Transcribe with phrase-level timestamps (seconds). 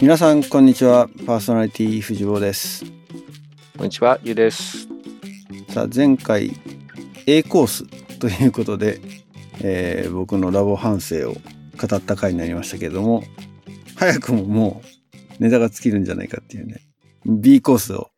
[0.00, 2.86] 皆さんこんにちはパーソナリティ藤坊です
[3.76, 4.88] こんにちは、ゆうです。
[5.68, 6.52] さあ前回
[7.26, 7.84] A コース
[8.18, 8.98] ということで、
[9.62, 13.24] えー僕のラボ反省を語った回になりましたけれども
[13.94, 14.82] 早くもも
[15.38, 16.80] うネタが尽きるんじゃないかっていうね
[17.26, 18.10] B コースを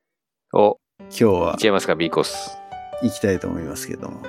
[0.53, 2.57] お、今日はいっちゃいますか、B コース。
[3.03, 4.22] 行きたいと思いますけども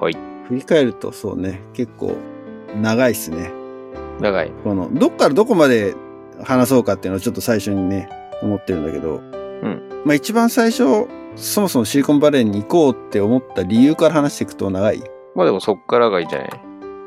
[0.00, 0.16] はい。
[0.48, 2.16] 振り返るとそうね結構
[2.74, 3.52] 長いっすね
[4.20, 4.50] 長い。
[4.64, 5.94] このどっからどこまで
[6.42, 8.08] 話そうかっていうのをちょっと最初にね
[8.42, 10.02] 思ってるんだけど、ん。
[10.04, 15.02] まあ一番最初そもそもシリコンバレーに行こうって思った理由から話していくと長い。
[15.34, 16.50] まあでもそっからがいいんじゃない？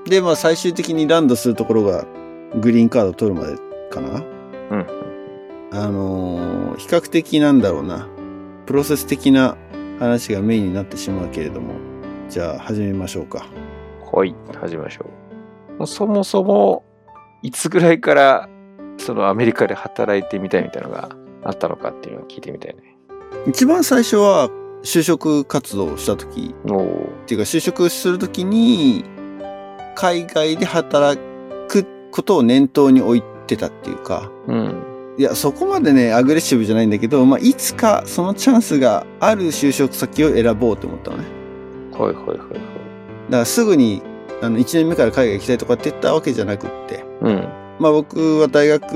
[0.10, 2.06] でまあ最終的にランドするところが
[2.60, 3.58] グリーンカード取るまで
[3.90, 4.24] かな。
[4.72, 4.88] うん。
[5.72, 8.08] あのー比較的なんだろうな。
[8.66, 9.58] プロセス的な
[10.00, 11.74] 話がメインになってしまうけれども。
[12.30, 13.48] じゃあ始めましょうか。
[14.14, 14.34] はい。
[14.62, 15.06] 始めましょ
[15.72, 15.78] う。
[15.80, 16.86] もうそもそも、
[17.42, 18.50] いつぐらいから、
[19.00, 21.10] そのアメリカで働いてみたいみたいなのが
[21.44, 22.98] あったのかっていうのを聞いてみたいね。
[23.48, 24.50] 一番最初は
[24.84, 29.06] 就職活動をした時っていうか就職するときに
[29.96, 31.20] 海外で働
[31.68, 34.86] くことを念頭に置いてたっていうかうん。
[35.18, 41.26] いやそこまでねアグレッシブじゃないんだけど、まあ、いつかそのチャンスがある就職先を選ぼうと思ったのね
[41.92, 42.48] はいはいはいはい。
[42.48, 42.60] だか
[43.40, 44.02] らすぐに
[44.42, 47.59] あの1年目から海外行きたいとかって言ったわけじゃなくってうん。
[47.80, 48.94] まあ僕は大学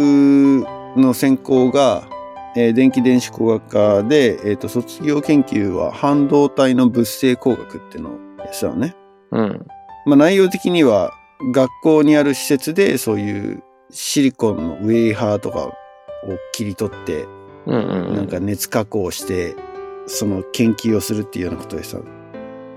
[0.98, 2.08] の専攻が、
[2.56, 8.96] えー電気電子工学科で、えーと卒業研究は半導体の物性工学っていうのをやってたのね。
[9.32, 9.66] うん。
[10.06, 11.12] まあ、内容的には
[11.54, 15.74] 学校にある施設でそういうシリコンのウェイハーとかを
[16.52, 17.26] 切り取って
[17.66, 18.16] うんうんうん。
[18.16, 19.56] なんか熱加工して
[20.06, 22.00] その研究をするっていうようなことでした。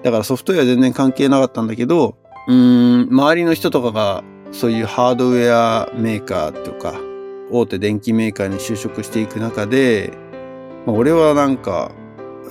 [0.03, 4.23] だからソフトウェア全然関係なかったんだけどうーん周りの人とかが
[4.59, 6.95] そういうハードウェアメーカーとか
[7.51, 10.13] 大手電機メーカーに就職していく中で、
[10.87, 11.93] まあ、俺はなんか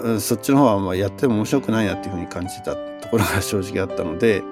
[0.01, 4.43] うんそっちの方はまあやっても面白くないなっていうふうに感じたところが正直あったので、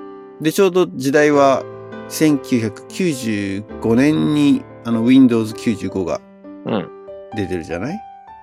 [0.41, 1.63] で、ちょうど時代は
[2.09, 6.21] 1995年にあの Windows 95が
[6.65, 6.89] うん。
[7.35, 7.99] 出てるじゃない？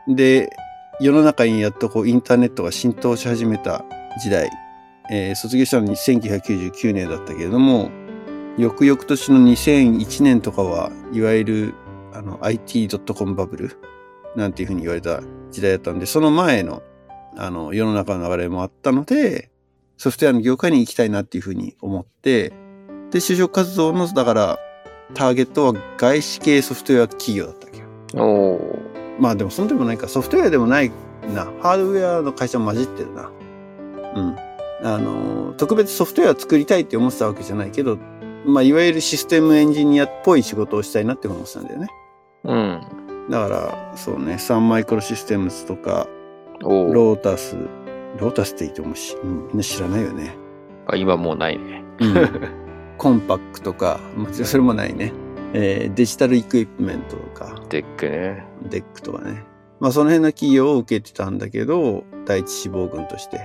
[0.09, 0.50] で、
[1.00, 3.84] 世の中にやっとこうインターネットが浸透し始めた
[4.22, 4.50] 時代、
[5.10, 7.91] えー卒業したのに1999年だったけれども、
[8.60, 11.75] 翌々年の2001年とかはいわゆる
[12.12, 13.76] あの IT.com バブル
[14.37, 16.82] なんていうふうに言われた時代だったんで、その前の
[17.37, 19.50] あの世の中の流れもあったので、
[19.97, 22.50] ソフトウェアの業界に行きたいなっていうふうに思って、
[23.10, 24.59] で、就職活動の、だから、
[25.15, 27.87] ターゲットは外資系ソフトウェア企業だったわけよ。
[28.16, 28.78] おお
[29.19, 30.91] まあでもそんでもないか、ソフトウェアでもない
[31.34, 31.44] な。
[31.60, 33.31] ハードウェアの会社も混じってるな。
[34.15, 34.37] うん。
[34.82, 37.99] あの、特別ソフトウェアを作りたいって思ってたわけじゃないけど、
[38.44, 41.88] まあいわゆるシステムエンジニアっぽい仕事をしたいなって思ってたんだよね。
[42.44, 42.80] うん。
[43.30, 46.08] だから、そうね、サンマイクロシステムズとか、
[46.60, 47.56] ロータス、
[48.18, 50.36] ロータスって言ってもし、うん、みんな知らないよね。
[50.86, 51.84] あ、今もうないね。
[52.98, 55.12] コンパックとか、もちろんそれもないね。
[55.52, 58.46] えーデジタルイクイプメントとか、 DECね。
[58.69, 59.44] DECとかね。
[59.80, 63.40] まあその辺の企業を受けてたんだけど、第一志望群として。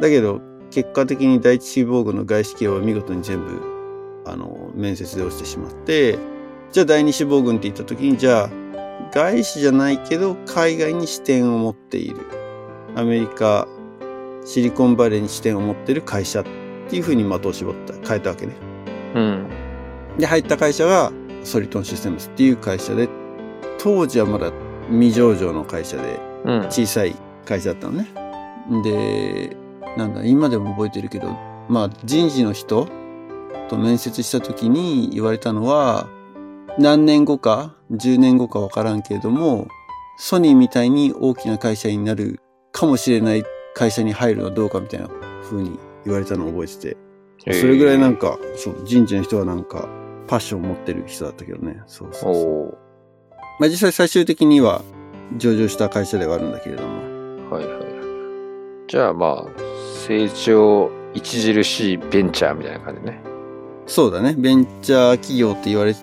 [0.00, 0.40] だけど、
[0.70, 3.79] 結果的に第一志望群の外資系は見事に全部、
[4.24, 6.18] あの、面接で落ちてしまって、
[6.72, 8.50] じゃあ第二志望群って言った時に、じゃあ、
[9.12, 12.16] 外資じゃないけど、海外に視点を持っている。
[12.94, 13.66] アメリカ、
[14.44, 16.44] シリコンバレーに視点を持っている会社っ
[16.88, 18.54] ていうふうに的を絞った、変えたわけね。
[19.14, 19.46] うん。
[20.18, 21.12] で、入った会社が
[21.44, 23.08] ソリトンシステムスっていう会社で、
[23.78, 24.52] 当時はまだ
[24.90, 26.66] 未上場の会社でうん。
[26.70, 27.14] 小さい
[27.44, 28.08] 会社だったのね。
[28.84, 29.56] で、
[29.96, 31.36] なんだ、今でも覚えてるけど、
[31.68, 32.88] まあ人事の人
[33.68, 36.08] と面接した時に言われたのは、
[36.78, 39.68] 何年後か、10年後かわからんけれども、
[40.18, 42.40] ソニーみたいに大きな会社になる
[42.72, 43.44] かもしれない
[43.74, 45.08] 会社に入るのはどうかみたいな
[45.42, 46.96] 風に言われたのを覚えて
[47.44, 49.88] て、それぐらいなんか、そう、人事の人はなんか、
[50.26, 51.82] パッションを持ってる人だったけどね。
[51.86, 52.78] そうそうそう。
[53.58, 54.82] まあ実際最終的には
[55.36, 57.50] 上場した会社ではあるんだけれども。
[57.50, 57.84] はいはいはい。
[58.86, 59.60] じゃあまあ、
[60.06, 63.20] 成長著しいベンチャーみたいな感じね。
[63.90, 64.36] そうだね。
[64.38, 65.96] ベンチャー企業って言われ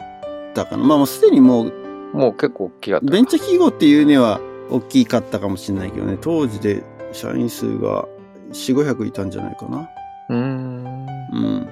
[0.54, 0.84] たかな。
[0.84, 1.74] まあもうすでにもう、
[2.14, 3.06] もう結構大きかった。
[3.10, 6.18] ベンチャー企業っていうには大きかったかもしれないけどね。
[6.20, 8.06] 当時で社員数が
[8.52, 9.90] 4、500いたんじゃないかな。
[10.30, 10.86] うーん。
[11.32, 11.70] うん。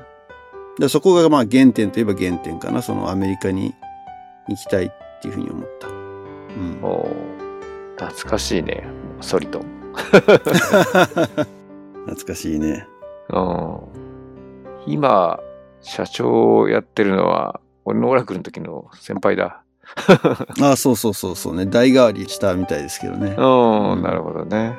[0.80, 2.82] でそこがまあ原点といえば原点かな。
[2.82, 3.76] そのアメリカに
[4.48, 4.90] 行きたいっ
[5.22, 5.88] ていうふうに思った。
[5.90, 6.80] うん。
[6.82, 8.86] おー懐かしいね。
[9.20, 9.66] ソリトン。
[12.06, 12.88] 懐かしいね。
[13.32, 13.80] うん。
[14.88, 15.40] 今、
[15.86, 19.62] 社長をやってるのは、俺のオラクルの時の先輩だ。
[20.60, 21.68] あ あ、そうそうそうそうね。
[21.68, 23.36] 代替わりしたみたいですけどね。
[23.38, 24.74] うん、なるほどね。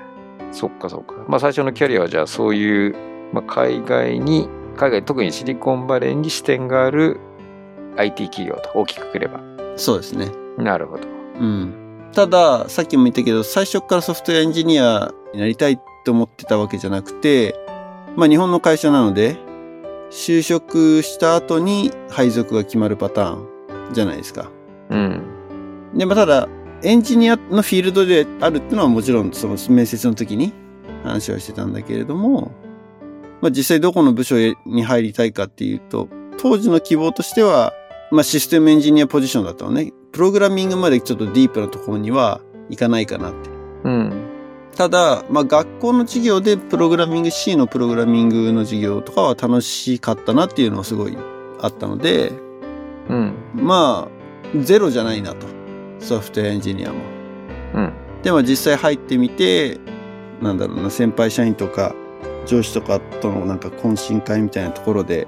[0.51, 1.15] そっかそっか。
[1.29, 2.97] まあ最初のキャリアはじゃあそういう、
[3.33, 7.21] まあ、海外に、海外特にシリコンバレーに支店がある
[7.97, 9.41] IT 企業と大きくくれば。
[9.77, 10.29] そうですね。
[10.59, 11.05] なるほど。
[11.41, 11.75] うん。
[12.13, 17.55] ただ、さっきも言ったけど、最初からソフトウェアエンジニアになりたいと思ってたわけじゃなくて、
[18.17, 19.37] まあ日本の会社なので、
[20.11, 24.51] 就職した後に配属が決まるパターンじゃないですか。
[24.91, 25.23] うん。
[25.95, 26.49] で、まあただ、
[26.83, 30.53] エンジニアのフィールドであるっていうのはもちろんその面接の時に
[31.03, 32.53] 話はしてたんだけれども、
[33.41, 34.37] まあ実際どこの部署
[34.67, 36.09] に入りたいかっていうと、
[36.39, 37.73] 当時の希望としては、
[38.11, 39.93] まあシステムエンジニアポジションだったのね。
[40.13, 43.51] プログラミングまでちょっとディープなところにはいかないかなって。
[43.85, 44.26] うん。
[44.77, 51.17] ただ、まあ学校の授業でプログラミング C のプログラミングの授業とかは楽しかったなっていうのはすごい
[51.61, 52.33] あったので、
[53.09, 53.35] うん。
[53.55, 55.47] まあ、ゼロじゃないなと。
[55.99, 57.01] ソフトウェアエンジニアも。
[57.75, 57.93] うん。
[58.23, 59.81] でも実際入ってみて、
[60.43, 61.95] なんだろうな、先輩社員とか
[62.47, 65.27] 上司とかとのなんか懇親会みたいなところで、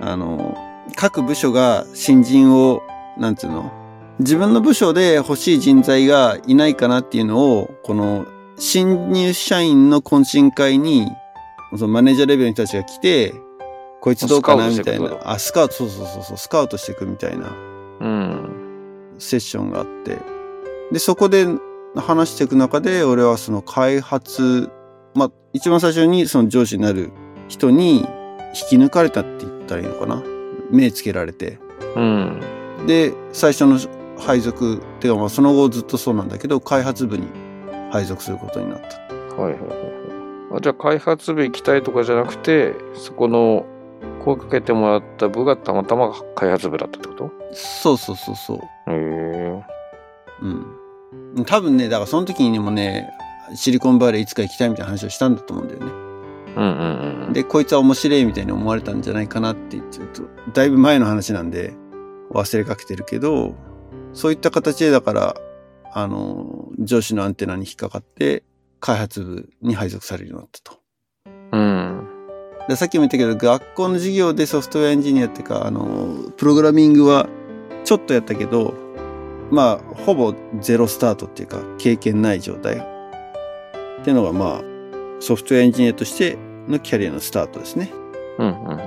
[0.00, 0.56] あの、
[0.96, 2.82] 各部署が新人を、
[3.16, 3.72] なんていうの
[4.18, 8.26] 自分の部署で欲しい人材がいないかなっていうのを、この
[8.60, 11.08] 新入社員の懇親会に、
[11.76, 13.32] そのマネージャーレベルの人たちが来て、
[14.02, 15.00] こいつどうかなみたい。
[15.00, 17.48] なあ、スカウト、そうそうそうそう、スカウトしていくみたいな。
[18.00, 19.14] うん。
[19.18, 20.18] セッションがあって、
[20.92, 21.46] で、そこで
[21.96, 24.68] 話していく中で、俺はその開発、
[25.14, 27.12] まあ、一番最初にその上司になる
[27.48, 28.04] 人に引
[28.68, 30.22] き抜かれたって言ったらいいのかな？
[30.70, 31.58] 目つけられて。
[31.96, 32.40] うん。
[32.86, 33.78] で、最初の
[34.18, 37.26] 配属、っていうかまあその後ずっとそうなんだけど、開発部に
[37.90, 39.14] 配属することになった。
[39.40, 39.78] はいはいはいはい。
[40.56, 43.66] あじゃあ開発部行きたいとかじゃなくて、そこの
[44.24, 47.30] 声かけてもらった部がたまたま開発部だったってこと？
[47.52, 48.58] そうそうそうそう。
[48.58, 49.64] へえ。
[50.42, 51.44] うん。
[51.44, 53.10] 多分ね、だからその時にもね、
[53.54, 55.86] シリコンバレーいつか行きたいみたいな話をしたんだと思うんだよね。
[56.56, 57.32] うんうんうん。
[57.32, 60.22] で、こいつは面白いみたいに思われたんじゃないかなって、ちょっと、
[60.52, 61.74] だいぶ前の話なんで、
[62.32, 63.54] 忘れかけてるけど、
[64.12, 65.36] そういった形でだから、
[65.92, 68.44] あの、上司のアンテナに引っかかって、
[68.80, 70.80] 開発部に配属されるようになったと。
[71.52, 72.08] うん。
[72.68, 77.28] でさっきも言ったけど、学校の授業でソフトウェアエンジニアっていうか、あの、プログラミングは
[77.84, 78.74] ちょっとやったけど、
[79.50, 82.76] まあ、ほぼゼロスタートっていうか、経験ない状態。
[82.76, 84.62] っていうのが、まあ、
[85.20, 86.38] ソフトウェアエンジニアとして
[86.68, 87.92] のキャリアのスタートですね。
[88.38, 88.80] うんうんうんうん。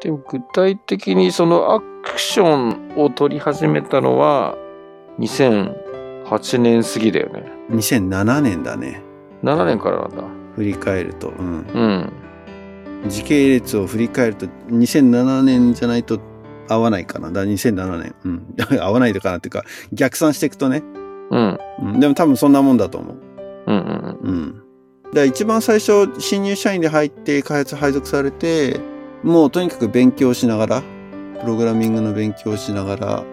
[0.00, 4.56] でも具体的にそのアクションを取り始めたのは
[5.18, 7.44] 2008年過ぎだよね。
[7.70, 9.02] 2007年だね。
[9.42, 10.22] 7年からなんだ。
[10.54, 11.28] 振り返ると。
[11.28, 11.66] うん。
[11.74, 13.08] うん。
[13.08, 16.20] 時系列を振り返ると、2007年じゃないと
[16.68, 17.30] 合わないかな。
[17.30, 18.14] だ2007年。
[18.24, 18.54] うん。
[18.80, 20.82] 合わないのかなっていうか、逆算していくとね。
[21.30, 21.58] うん。
[21.82, 22.00] うん。
[22.00, 23.16] でも多分そんなもんだと思う。
[23.66, 24.54] うんうんうん。
[25.06, 28.80] だから一番最初、新入社員で入って開発配属されて、
[29.22, 30.82] もうとにかく勉強しながら、
[31.40, 33.24] プログラミングの勉強をしながら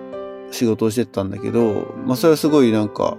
[0.54, 3.18] 仕事をしてたんだけど、まあそれはすごいなんか、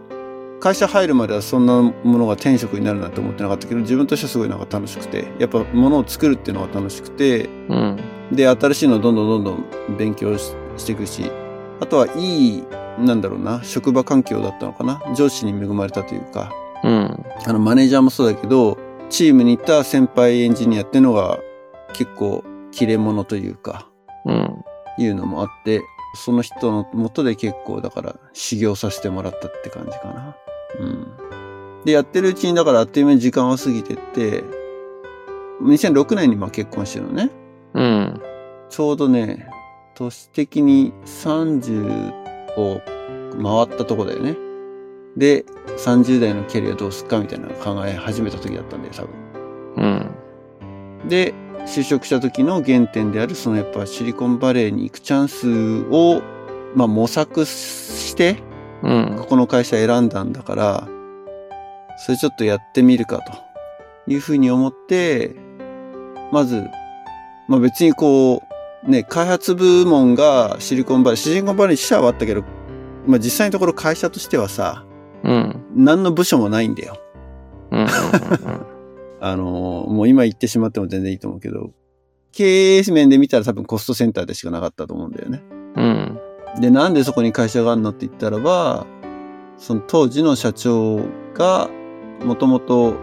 [0.61, 7.99] 会社入るまではそんなものが転職になるなんて思ってなかったけど、自分としてはすごいなんか楽しくて、やっぱ物を作るっていうのが楽しくて、うん。
[8.31, 8.37] うん。
[8.37, 11.31] で、新しいのをどんどんどんどん勉強ししていくし、
[11.81, 12.65] あとはいい、
[12.99, 15.03] なんだろうな、職場環境だったのかな。
[15.15, 17.25] 上司に恵まれたというか、うん。
[17.47, 18.79] あの、マネージャーもそうだけど、
[19.11, 21.39] チームにいた先輩エンジニアっていうのが
[21.93, 23.89] 結構切れ者というか、
[24.25, 24.65] うん。
[24.99, 25.83] いうのもあって、
[26.15, 30.37] その人の元で結構だから修行させてもらったって感じかな。
[30.81, 31.07] うん。
[31.85, 34.45] で、やってるうちにだからあっという間に時間は過ぎてって、
[35.63, 37.31] 2006年にまあ結婚してるのね。
[37.75, 38.23] うん。
[38.71, 39.49] ちょうどね、
[39.95, 42.13] 年的に30
[42.57, 42.81] を
[43.43, 44.37] 回ったとこだよね。
[45.17, 45.45] で、
[45.79, 50.11] 30代のキャリアどうすっかみたいなのを考え始めた時だったんだよ、多分。
[51.03, 51.09] うん。
[51.09, 51.35] で、
[51.67, 56.23] 就職した時の原点である、そのやっぱシリコンバレーに行くチャンスを、
[56.75, 58.43] まあ模索して、
[58.83, 59.17] うん。
[59.19, 60.89] ここの会社選んだんだから、
[62.05, 63.21] それちょっとやってみるか
[64.07, 65.35] というふうに思って、
[66.33, 66.65] まず、
[67.49, 68.43] まあ別にこ
[68.87, 72.43] う、ね、開発部門がシリコンバレー、シリコンバレーに支社はあったけど、
[73.07, 74.85] まあ実際のところ会社としてはさ、
[75.23, 75.65] うん。
[75.75, 76.99] 何の部署もないんだよ。
[77.71, 77.81] うん。
[77.81, 77.87] うん。
[79.25, 81.73] あのーもう今言ってしまっても全然いいと思うけど、
[82.33, 85.43] 経営面で見たら多分コストセンターでしかなかったと思うんだよね。
[85.77, 86.19] うん。
[86.61, 88.87] で、なんでそこに会社があるのって言ったらば、
[89.57, 91.01] その当時の社長
[91.33, 91.71] が、
[92.23, 92.97] もともと、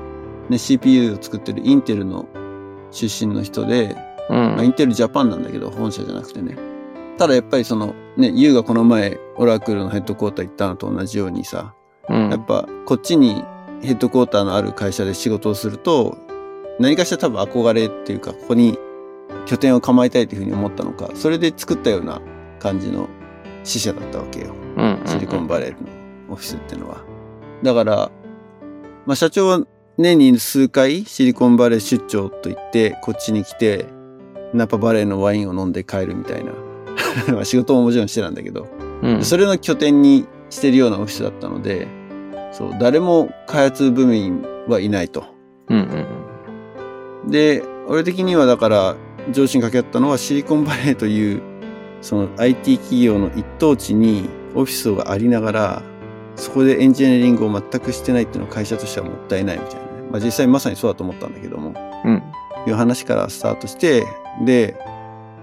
[0.50, 2.28] ね、CPU を作ってるインテルの
[2.92, 3.96] 出身の人で、
[4.30, 4.36] うん。
[4.36, 6.56] まあ、インテルジャパンなんだけど、本社じゃなくてね。
[7.18, 11.74] ただやっぱりその、ね、ユウがこの前、オラクルのヘッドクォーター行ったのと同じようにさ、
[12.10, 12.30] うん。
[12.30, 13.44] やっぱこっちに
[13.82, 16.18] ヘッドクォーターのある会社で仕事をすると、
[16.80, 18.78] 何かしら多分憧れっていうか、ここに
[19.46, 22.22] 拠点を構えたいというふうに思ったのか、それで作ったような
[22.60, 23.10] 感じの
[23.64, 24.54] 支社だったわけよ。
[25.06, 25.78] シリコンバレーの
[26.30, 27.04] オフィスっていうのは。
[27.64, 28.12] だから、
[29.06, 29.62] まあ社長は
[29.98, 33.86] 年に数回シリコンバレー出張と言って、こっちに来て、
[34.54, 36.54] ナパバレーのワインを飲んで帰るみたいな。
[37.34, 38.68] まあ仕事ももちろんしてたんだけど、
[39.02, 39.24] うん。
[39.24, 41.88] それの拠点にしてるようなオフィスだったので、
[42.52, 45.26] そう、誰も開発部員はいないと。
[45.70, 46.22] うんうん
[47.28, 48.96] で、俺的にはだから
[49.32, 51.42] 上司に掛け合ったのはシリコンバレーという
[52.02, 55.84] その IT 企業の一等地にオフィスがありながら
[56.36, 59.88] そこでエンジニアリングを全くしてないっていうのは会社としてはもったいないみたいなね。
[60.12, 61.74] まあ実際まさにそうだと思ったんだけども、
[62.06, 62.24] うん。
[62.68, 64.06] いう話からスタートして、
[64.46, 64.78] で、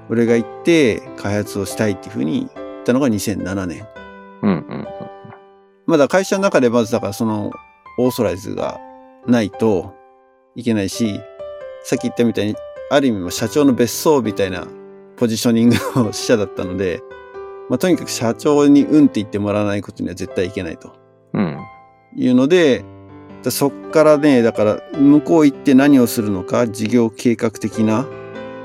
[0.08, 3.86] 俺が行って開発をしたいっていうふうに言ったのが2007年。
[4.42, 4.86] うんうん
[5.88, 7.50] まだ会社の中でまずだからその
[7.96, 8.78] オーソライズが
[9.26, 9.94] ないと
[10.54, 11.18] いけないし、
[11.82, 12.54] さっき言ったみたいに、
[12.90, 14.66] ある意味も社長の別荘みたいな
[15.16, 17.00] ポジショニングの支社だったので、
[17.70, 20.94] まあとにかく社長にうんって言ってもらわないことには絶対いけないと
[21.32, 21.58] うん。
[22.14, 22.84] いうので、
[23.42, 28.06] だそっからね、だから向こう行って何をするのか、事業計画的な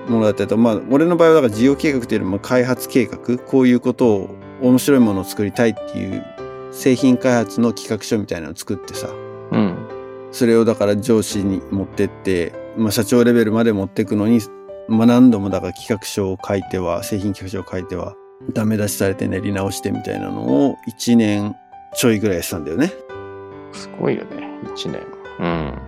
[0.10, 4.30] ものだったりと、まあ俺の場合はだから事業計画というよりも開発計画、こういうことを
[4.62, 6.33] 面白いものを作りたいっていう
[6.74, 9.08] 製品開発の企画書みたいなのを作ってさ、
[9.52, 9.78] うん。
[10.32, 14.42] それをだから上司に持ってって、まあ社長レベルまで持っていくのに、
[14.90, 18.16] まあ何度もだから企画書を書いては、製品企画書を書いては、
[18.52, 21.56] ダメ出しされて練り直してみたいなのを1年
[21.96, 22.92] ちょいぐらいしたんだよね。
[23.72, 24.48] すごいよね。
[24.74, 25.02] 一年。
[25.40, 25.80] うん。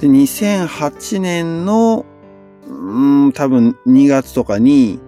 [0.00, 2.06] で、2008年の、
[2.66, 4.98] うーん、多分2月とかに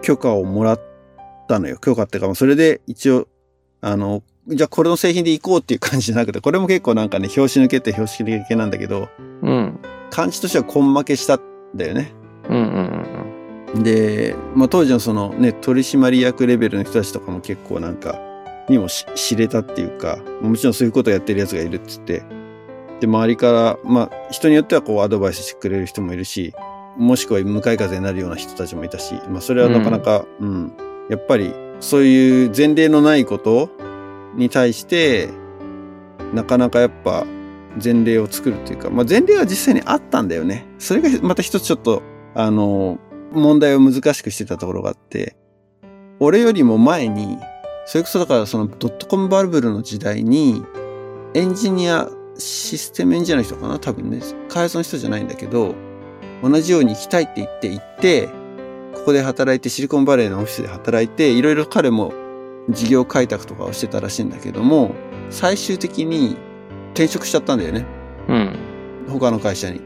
[0.00, 0.80] 許可をもらっ
[1.48, 1.76] たのよ。
[1.78, 3.26] 許可ってか、まあそれで一応、
[3.80, 9.08] あの、じゃあこれの製品で行こうっていう感じじゃなくて、これも結構なんかね、表紙抜けって表紙抜けなんだけど、
[9.42, 9.78] うん。
[10.10, 11.40] 感じとしては根負けしたん
[11.74, 12.12] だよね。
[12.48, 18.18] うんうんうんで、まあ当時のそのね、取締役レベルの人たちとかも結構なんか、
[18.70, 22.22] にもし知れたっていうか、もちろんそういうことをやってるやつがいるっつって、
[23.00, 26.54] で、周りから、まあ人によってはこうアドバイスしてくれる人もいるし、
[26.96, 30.72] もしくは向かい風になるような人たちもいたし、まあそれはなかなか、うん、
[31.10, 33.68] やっぱりそういう前例のないこと
[34.36, 35.28] に対して、
[36.34, 37.24] なかなかやっぱ
[37.82, 40.66] 前例を作るというか、まあ前例は実際にあったんだよね。
[40.78, 42.02] それがまた一つちょっと、
[42.34, 42.98] あの、
[43.32, 45.36] 問題を難しくしてたところがあって、
[46.20, 47.38] 俺よりも前に、
[47.86, 50.64] それこそだからそのドットコムバルブルの時代に、
[51.34, 53.78] エンジニア、システムエンジニアの人かな？
[53.78, 55.74] 多分ね、開発の人じゃないんだけど、
[56.42, 58.28] 同じように行きたいって言って行って、
[58.94, 62.12] ここで働いてシリコンバレーのオフィスで働いて、いろいろ彼も
[62.70, 64.94] 事業開拓とかをしてたらしいんだけども、
[65.30, 66.36] 最終的に
[66.92, 67.86] 転職しちゃったんだよね。
[68.28, 68.58] うん。
[69.08, 69.80] 他の会社に。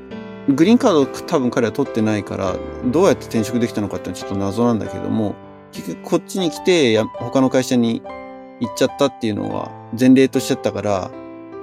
[0.49, 5.37] グリーンカード多分彼は取ってないから、どうやって転職できたのかってのはちょっと謎なんだけども、
[5.71, 8.03] 結局こっちに来て、や他の会社に
[8.61, 11.11] 行っちゃったっていうのは前例としちゃったから、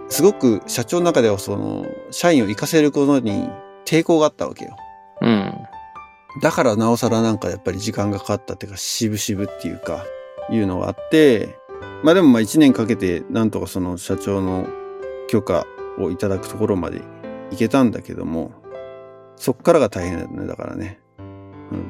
[0.08, 3.50] すごく社長の中ではその、社員を活かせることに
[3.86, 4.76] 抵抗があったわけよ。
[5.22, 5.54] うん。
[6.42, 10.06] だからなおさらなんかやっぱり時間がかかったっていうか、渋々っていうか、
[10.52, 11.58] いうのがあって、
[12.04, 14.68] まあでもまあ一年かけてなんとかその社長の
[15.28, 15.66] 許可
[15.98, 17.02] をいただくところまで
[17.52, 18.52] 行けたんだけども、
[19.36, 21.00] そっからが大変だよね、だからね。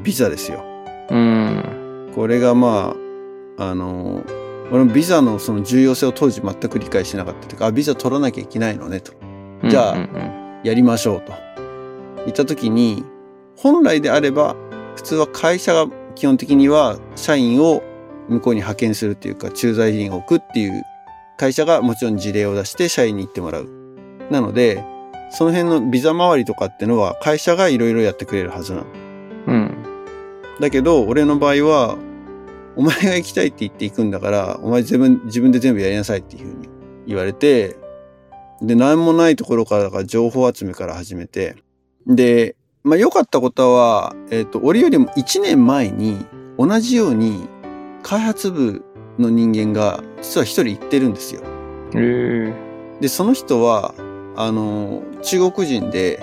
[0.03, 0.63] ビザですよ。
[1.09, 2.11] うん。
[2.13, 2.95] これがま
[3.57, 4.23] あ、あの、
[4.71, 9.13] 俺もビザのその重要性を当時全く理解してなかったというか、あ、ビザ取らなきゃいけないのねと。
[9.67, 9.97] じゃあ
[10.63, 11.33] やりましょうと。
[12.25, 13.03] 言った時に、
[13.57, 14.55] 本来であれば、
[14.95, 17.81] 普通は会社が基本的には社員を
[18.29, 20.83] 向こうに派遣するっていうか、駐在員を置くっていう
[21.37, 23.69] 会社がもちろん事例を出して社員に行ってもらう。
[24.29, 24.83] なので、
[25.31, 28.85] その辺のビザ周りとかってのは会社がいろいろやってくれるはずなの。
[29.47, 29.53] うん。
[29.53, 29.89] うん。
[30.59, 31.97] だけど、俺の場合は、
[32.75, 36.69] お前が行きたいって言って行くんだから、お前自分、自分で全部やりなさいっていうふうに
[37.07, 37.75] 言われて、
[38.61, 41.55] で、何もないところから、だから情報集めから始めて、
[42.07, 46.25] で、まあ良かったことは、えっ、と、俺よりも1年前に、
[46.57, 47.47] 同じように、
[48.09, 48.83] 開発部
[49.19, 51.41] の人間が、実は一人行ってるんですよ。
[51.93, 52.53] へえ。
[52.99, 53.93] で、その人は、
[54.35, 56.19] あの、中国人で、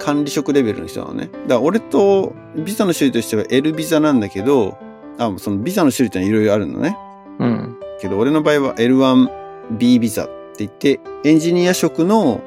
[0.00, 1.26] 管理職レベルの人なのね。
[1.26, 4.76] だから俺とビザの種類としては L ビザなんだけど、
[5.16, 6.96] あ、そのビザの種類ってのはいろいろあるのね。
[7.38, 7.76] うん。
[8.00, 10.32] けど俺の場合は L1B ビザって
[10.66, 12.40] 言って、エンジニア職の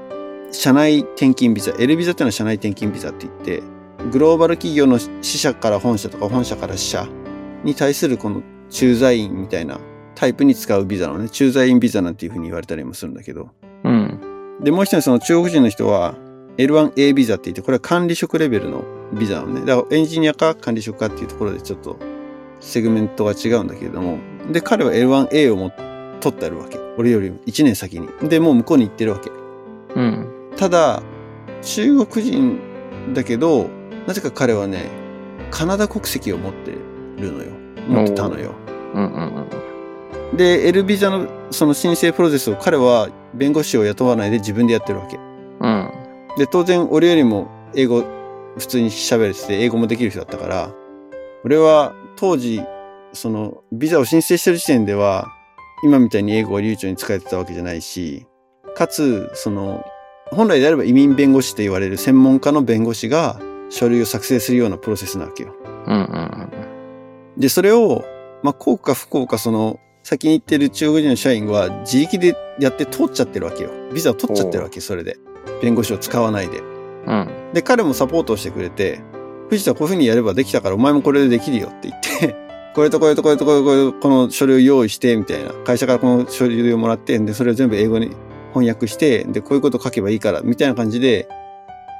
[0.51, 3.63] 社内転勤ビザ、L ビザっていうのは社内転勤ビザって言って、
[4.11, 7.07] グローバル企業の支社から本社とか本社から支社
[7.63, 9.79] に対するこの駐在員みたいな
[10.15, 13.49] タイプに使うビザのね、駐在員ビザなんていうふうに言われたりもするんだけど。
[13.83, 14.59] うん。
[14.61, 16.15] で、もう一人その中国人の人は
[16.57, 19.61] L1A ビザって言って、これは管理職レベルのビザなのね。
[19.65, 21.97] だからエンジニアか管理職かっていうところでちょっと
[22.59, 24.17] セグメントが違うんだけれども。
[24.51, 25.71] で、彼は L1A をも
[26.21, 26.79] 取ってあるわけ。
[26.97, 28.07] 俺よりも1年先に。
[28.29, 29.31] で、もう向こうに行ってるわけ。
[29.95, 30.27] うん。
[30.55, 31.03] ただ、
[31.61, 32.59] 中国人
[33.13, 33.67] だけど、
[34.07, 34.89] なぜか彼はね、
[35.51, 36.71] カナダ国籍を持って
[37.17, 37.51] るのよ。
[37.87, 38.51] 持ってたのよ。
[38.93, 39.47] うんうん
[40.31, 40.37] うん。
[40.37, 45.17] で、L ビザのその申請プロセスを彼は弁護士を雇わないで自分でやってるわけ。
[45.17, 45.91] うん。
[46.37, 48.03] で、当然俺よりも英語
[48.57, 50.71] 普通に喋れてて英語もできる人だったから、
[51.43, 52.61] 俺は当時、
[53.13, 55.27] そのビザを申請してる時点では、
[55.83, 58.25] 今みたいに英語を流暢に使えてたわけじゃないし、
[58.75, 59.85] かつ、その、
[60.31, 63.39] 本来であれば移民弁護士と言われる専門家の弁護士が
[63.69, 65.53] 書類を作成するようなプロセスなわけよ。
[65.85, 66.64] うんうん
[67.37, 68.05] で、それを、
[68.43, 73.71] まあ、幸か不幸か、その、先に行ってる中国人の社員は自力でやって通っちゃってるわけよ。
[73.93, 75.17] ビザを取っちゃってるわけ、それで。
[75.61, 76.59] 弁護士を使わないで。
[76.59, 76.65] うん。
[77.07, 77.13] う
[77.49, 77.53] ん。
[77.53, 79.01] で、彼もサポートをしてくれて、
[79.49, 82.35] 藤田こういう風にやればできたからお前もこれでできるよって言って、
[82.75, 85.51] これとこれとこれとこれとこれとこの書類を用意して、みたいな。
[85.63, 88.11] 会社からこの書類をもらって、で、それを全部英語に
[88.53, 91.27] 翻訳して、で、こういうこと書けばいいから、みたいな感じで、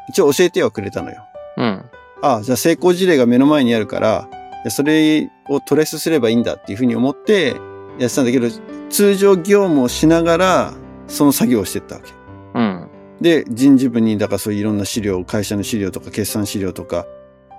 [0.09, 1.23] 一応教えてはくれたのよ。
[1.57, 1.85] うん。
[2.21, 4.29] ああ、じゃあ成功事例が目の前にあるから、
[4.69, 7.55] それをトレースすればいいんだっていうふうに思って
[7.99, 8.47] やってたんだけど、
[8.89, 10.73] 通常業務をしながら、
[11.07, 12.11] その作業をしてったわけ。
[12.55, 12.89] うん。
[13.21, 17.05] で、人事部に、だからそういういろんな資料、会社の資料とか、決算資料とか、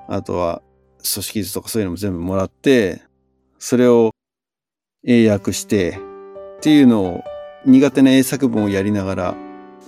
[0.09, 0.63] あとは
[1.15, 3.03] 組織図とかそういうのも全部もらって、
[3.59, 4.11] それを
[5.07, 5.99] 英訳して、
[6.59, 7.25] っていうのを
[7.65, 9.35] 苦手な英作文をやりながら、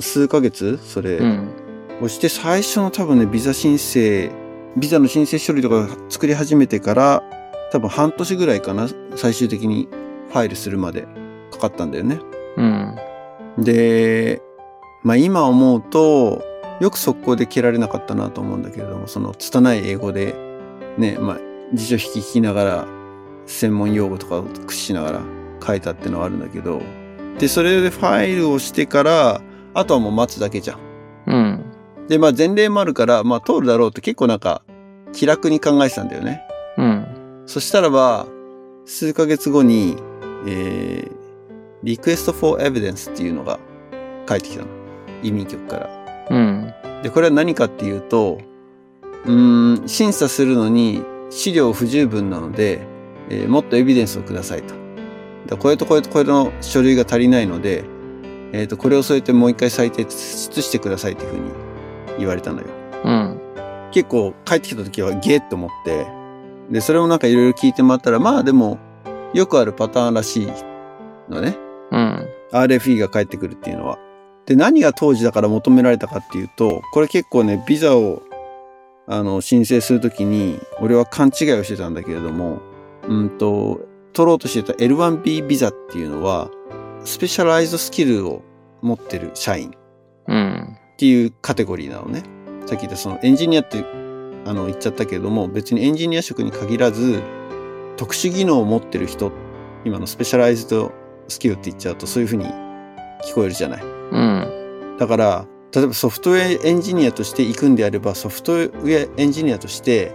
[0.01, 1.49] 数ヶ月それうん。
[2.01, 4.31] をして、最初の多分ね、ビザ申請、
[4.79, 7.23] ビザの申請書類とか作り始めてから、
[7.73, 9.89] 多分半年ぐらいかな、最終的に
[10.29, 11.07] ファイルするまで
[11.51, 12.21] かかったんだよね。
[12.57, 12.97] うん。
[13.59, 14.41] で、
[15.03, 16.43] まあ今思うと、
[16.81, 20.35] よく速攻で蹴られなかったなと思うんだけれども、その拙い英語で、
[20.97, 21.39] ね、まあ
[21.75, 22.87] 辞書引き聞きながら、
[23.47, 25.21] 専門用語とかを駆使しながら
[25.67, 26.83] 書いたってのはあるんだけど、
[27.39, 29.41] で、それでファイルをしてから、
[29.75, 30.79] あとはもう待つだけじゃん。
[31.27, 31.65] うん。
[32.09, 34.63] で、まあ前例もあるから、まあ通るだろうって結構なんか
[35.13, 36.43] 気楽に考えてたんだよね。
[36.77, 37.43] うん。
[37.47, 38.27] そしたらば、
[38.85, 39.97] 数ヶ月後に、
[40.47, 41.13] えー、
[41.83, 43.59] リクエスト for evidence っていうのが
[44.27, 44.69] 返ってきたの。
[45.23, 46.27] 移民局から。
[46.31, 46.73] うん。
[47.03, 48.39] で、これは何かっていうと、
[49.25, 52.81] うーん、審査するのに資料不十分なので、
[53.31, 54.75] えーもっとエビデンスをくださいと。
[55.47, 57.85] でこれとこれとこれの書類が足りないので、
[58.53, 61.51] えっ、と、これを添えてもう一回再提出してくださいっていうふうに
[62.19, 62.67] 言われたのよ。
[63.05, 63.38] うん。
[63.91, 66.07] 結構帰ってきた時はゲーって思って、
[66.71, 68.79] で、それもなんかいろいろ聞いてもらったら、まあでも、
[69.35, 70.47] よくあるパターンらしい
[71.29, 71.57] のね。
[71.91, 72.29] うん。
[72.53, 73.99] RFE が返ってくるっていうのは。
[74.47, 78.23] で、何が当時だから求められたかっていうと、これ結構ね、ビザを、
[79.07, 82.61] あの、申請するときに、俺は勘違いをしてたんだけれども、
[83.07, 83.81] うんと、
[84.13, 86.51] 取ろうとしてた L1B ビザっていうのは、
[87.05, 88.43] スペシャライズドスキルを
[88.83, 89.73] 持ってる社員
[90.27, 90.77] うん。
[90.95, 92.23] っていうカテゴリーなのね。
[92.69, 93.83] さっき言ったそのエンジニアって
[94.45, 97.23] あの言っちゃったけれども別にエンジニア職に限らず
[97.97, 99.33] 特殊技能を持ってる人
[99.87, 100.93] 今のスペシャライズド
[101.29, 102.45] スキルって言っちゃうとそういうふうに
[103.25, 103.83] 聞こえるじゃない。
[103.83, 104.97] うん。
[104.99, 110.13] だから例えばソフトウェアエンジニアとして行くんであればソフトウェアエンジニアとして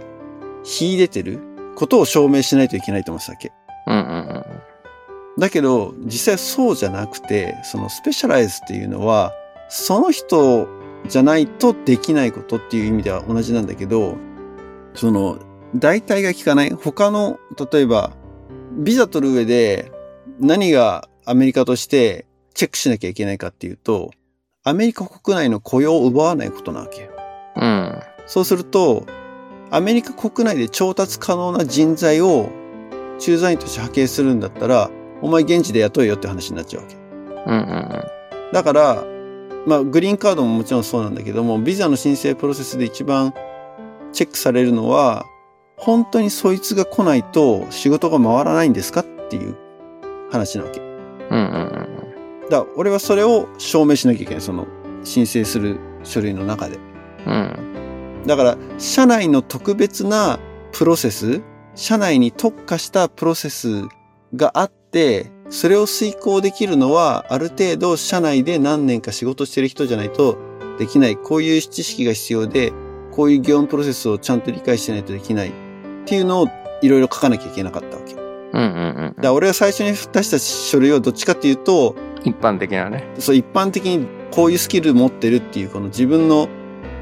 [0.62, 1.40] 秀でてる
[1.74, 3.52] ことを証明しないといけないと思ってたわけ？
[3.88, 3.96] うん。
[3.96, 4.44] うん。
[5.36, 9.32] だけど、実際そうじゃなくて、そのスペシャライズっていうのは、
[9.68, 10.68] その人
[11.08, 14.16] じゃないとできないことっていう意味では同じなんだけど、
[14.94, 15.38] その、
[15.76, 16.70] 代替が効かない。
[16.70, 17.38] 他の、
[17.72, 18.12] 例えば、
[18.78, 19.92] ビザ取る上で
[20.40, 24.10] 何がアメリカとしてチェックしなきゃいけないかっていうと、
[24.62, 27.10] アメリカ国内の雇用を奪わないことなわけよ。
[27.56, 28.00] うん。
[28.26, 29.04] そうすると、
[29.70, 32.48] アメリカ国内で調達可能な人材を
[33.18, 34.90] 駐在員として派遣するんだったら、
[35.22, 36.96] お前現地で雇えよって話になっちゃうわけ。
[36.96, 37.54] うん。
[37.54, 38.52] うん。
[38.52, 39.04] だから、
[39.66, 43.32] まあ、グリーンカードももちろんそうなんだけども、ビザの申請プロセスで一番
[44.12, 45.24] チェックされるのは、
[45.76, 49.56] 本当にそいつが来ないと仕事が回らないんですかっていう
[50.30, 50.80] 話なわけ。
[50.80, 50.88] うん。
[51.30, 52.48] うん。
[52.50, 54.40] だから、俺はそれを証明しなきゃいけない。
[54.40, 54.66] その、
[55.02, 56.78] 申請する書類の中で。
[57.26, 58.22] うん。
[58.26, 60.38] だから、社内の特別な
[60.72, 61.42] プロセス、
[61.74, 63.82] 社内に特化したプロセス
[64.34, 70.38] があって、それを遂行できるのは、ある程度社内で何年か仕事してる人じゃないと
[70.78, 71.16] できない。
[71.16, 72.72] こういう知識が必要で、
[73.12, 75.48] こういう業務プロセスをちゃんと理解してないとできない。
[75.48, 75.52] っ
[76.06, 76.48] ていうのを
[76.82, 78.14] いろいろ書かなきゃいけなかったわけ。
[78.14, 78.20] うん。
[78.20, 83.04] うんうんうんだから俺が最初に出した書類はどっちかっていうと、一般的なね。
[83.18, 86.48] そう一般的にこういうスキル持ってるっていうこの自分の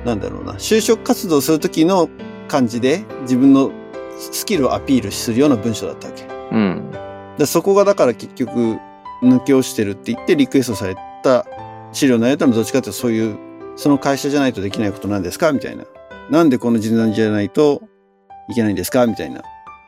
[0.04, 2.08] なんだろうな就職活動する時の
[2.48, 3.70] 感じで自分の
[4.18, 6.24] スキルをアピールするような文章だったわけ。
[6.24, 6.90] うん。
[7.38, 8.78] でそこがだから結局
[9.22, 11.46] 抜け落ちてるって言ってリクエストされた
[11.92, 13.38] 資料の内容のどっちかっていうとそういう
[13.76, 15.52] その会社じゃないとできないことなんですか？
[15.52, 15.84] みたいな。
[16.30, 17.82] なんでこの人材じゃないと
[18.50, 19.06] いけないんですか？
[19.06, 19.42] みたいな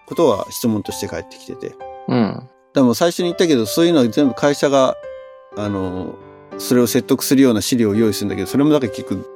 [0.07, 1.75] ことは質問として返ってきてて。
[2.09, 2.49] うん。
[2.73, 4.97] でも最初に言ったけど、そういうのは全部会社が、
[5.57, 6.15] あの、
[6.59, 9.29] それを説得するような資料を用意するんだけど、それもだから結局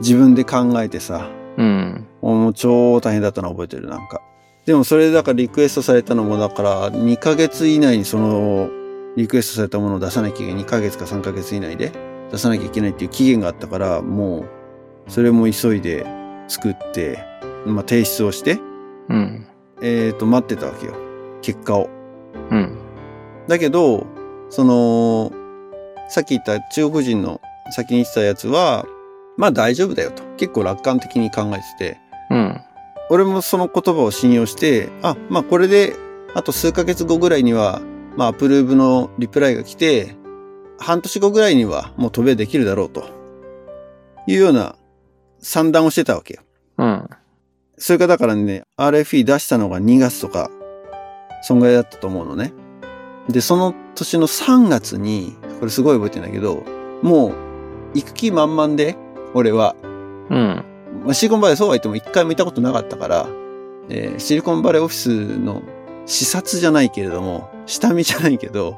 [0.00, 2.06] 自分で考えてさ、うん。
[2.22, 4.20] もう超大変だったの覚えてる、なんか。
[4.66, 8.68] でもそれだからリクエストされたのも、だから2ヶ月以内にその
[9.16, 10.64] リクエストされたものを出さなきゃいけない。
[10.64, 11.92] 2ヶ月か3ヶ月以内で
[12.32, 16.04] 出さなきゃいけないっていう期限があったから、もう、それも急いで
[16.48, 17.24] 作って、
[17.64, 18.58] まあ提出をして、
[19.08, 19.46] うん。
[19.82, 20.94] えっ、と、待ってたわけよ。
[21.42, 21.88] 結果を。
[22.50, 22.76] うん。
[23.46, 24.04] だけど、
[24.50, 25.30] その、
[26.08, 28.84] さっき言った中国人の先に言ってたやつは、
[29.36, 30.24] まあ大丈夫だよと。
[30.36, 32.00] 結構楽観的に考えてて、
[32.30, 32.60] うん。
[33.08, 35.96] 俺もその言葉を信用して、あ、まあこれで、
[36.34, 37.80] あと数ヶ月後ぐらいには、
[38.16, 40.16] まあアプローブのリプライが来て、
[40.78, 43.16] 半年後ぐらいにはもう渡米できるだろうと。
[44.26, 44.76] いうような
[45.38, 46.42] 算段をしてたわけよ。
[46.78, 47.08] うん。
[47.78, 50.50] それからだからね、RFE 出したのが2月とか、
[51.42, 52.52] そんぐらいだったと思うのね。
[53.28, 56.64] で、その年の3月に、これすごい覚えてんだけど、
[57.02, 57.34] もう、
[57.94, 58.96] 行く気満々で、
[59.34, 59.76] 俺は、
[60.30, 60.64] うん。
[61.04, 63.28] まあ、シリコンバレーそうは言っても一回も行ったことなかったから、
[63.88, 65.62] えーシリコンバレーオフィスの
[66.06, 68.76] 視察じゃないけれども、下見じゃないけど、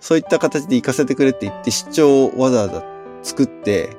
[0.00, 2.84] そういった形で行かせてくれって言って出張をわざわざ
[3.22, 3.96] 作って、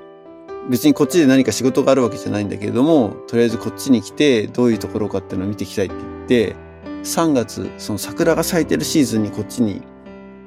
[0.70, 6.56] 別にこっちで何か仕事があるわけじゃないんだけれども、とりあえずこっちに来てどういうところかっていうのを見ていきたいって言って、
[7.04, 9.82] 3月、その桜が咲いてるシーズンにこっちに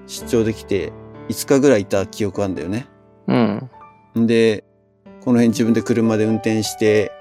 [0.06, 0.92] 出張できて、
[1.28, 2.86] 5日ぐらいいた記憶あるんだよね。
[3.28, 3.70] うん。
[4.18, 4.64] んで、
[5.24, 7.12] この辺自分で車で運転して、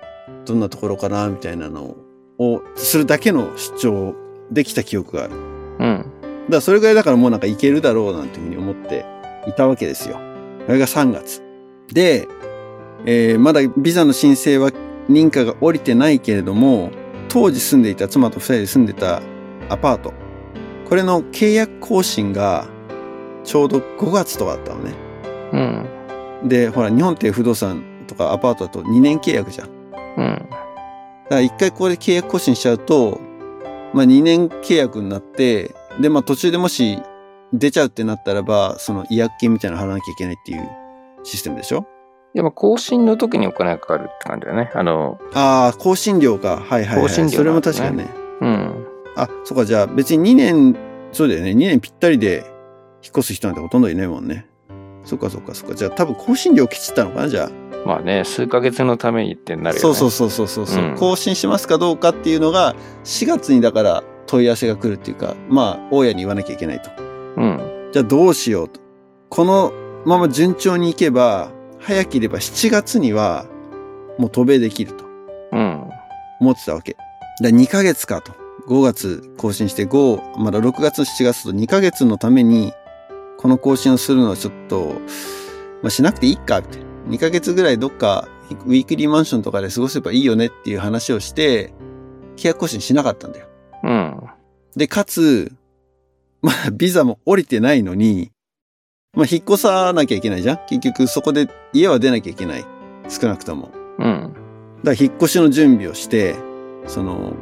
[0.46, 1.96] どんなところかな、みたいなの
[2.38, 4.16] を、するだけの出張
[4.52, 5.34] できた記憶がある。
[5.34, 5.44] だか
[5.80, 6.06] うん。
[6.50, 9.06] らそれぐらいだからもうなんかいけるだろうなんていうふうに思って
[9.48, 10.20] いたわけですよ。
[10.66, 11.42] それが3月。
[11.92, 12.28] で、
[13.06, 14.72] えーまだビザの申請は
[15.10, 16.92] 認可が下りてないけれども、
[17.28, 19.22] 当時住んでいた妻と二人で住んでた
[19.70, 20.14] アパート。
[20.88, 22.66] これの契約更新が
[23.44, 24.94] ちょうど5月とかだったのね。
[26.42, 26.50] うん。
[26.50, 27.89] で、ほら、日本って不動産と
[28.20, 29.68] かアパートだと2年契約じゃん。
[29.92, 30.50] だうん。
[31.30, 33.20] から一回ここで契約更新しちゃうと、
[33.94, 37.00] まあ2年契約になって、で、まあ途中でもし
[37.54, 40.70] 出ちゃうってなったらば、その違約金みたいなの払わなきゃいけないっていう
[41.24, 41.86] システムでしょ？
[42.36, 44.70] でも更新の時にお金がかかるって感じだよね。
[44.76, 46.58] あの、ああ、更新料か。
[46.58, 47.02] はいはい、はい。
[47.02, 48.08] 更新料それも確かね。
[48.42, 48.86] うん。
[49.16, 50.76] あ、そうか、じゃあ別に2年、
[51.12, 51.52] そうだよね。
[51.52, 52.44] 2年ぴったりで
[53.02, 54.46] 引っ越す人なんてほとんどいないもんね。
[55.10, 55.76] そっかそっかそっか。
[55.76, 57.50] じゃあ多分更新料きちったのかな、じゃあ。
[57.86, 59.80] まあね、数ヶ月のためにってなるよね。
[59.80, 66.92] そうそうそうそうそうそう、うん更新しますかどうかっていうのが4月にだから問い合わせが来るっていうかまあ大家に言わなきゃいけないと
[67.38, 67.90] うん。
[67.92, 68.80] じゃあどうしようと
[69.30, 69.74] この
[70.06, 73.46] まま順調にいけば早ければ7月には
[74.18, 75.06] もう渡米できると
[75.54, 75.90] うん。
[76.42, 76.96] 思ってたわけ
[77.42, 78.34] だ2ヶ月かと
[78.68, 82.74] 5月更新して5まだ6月7月と2ヶ月のために
[83.40, 85.00] この更新をするのはちょっと、
[85.82, 88.28] まあ、しなくていいかって2ヶ月ぐらいどっか
[88.66, 91.74] ウィークリーマンションとかで過ごせばいいよねっていう話をして
[92.36, 93.48] 契約更新しなかったんだよ
[93.84, 94.22] うん。
[94.76, 95.54] でかつ
[96.42, 98.32] まあビザも降りてないのに
[99.14, 102.66] まあ引っ越さなきゃいけないじゃん結局そこで家は出なきゃいけない
[103.08, 104.34] 少なくともうん。
[104.84, 106.36] だから引っ越しの準備をして、
[106.88, 107.34] その、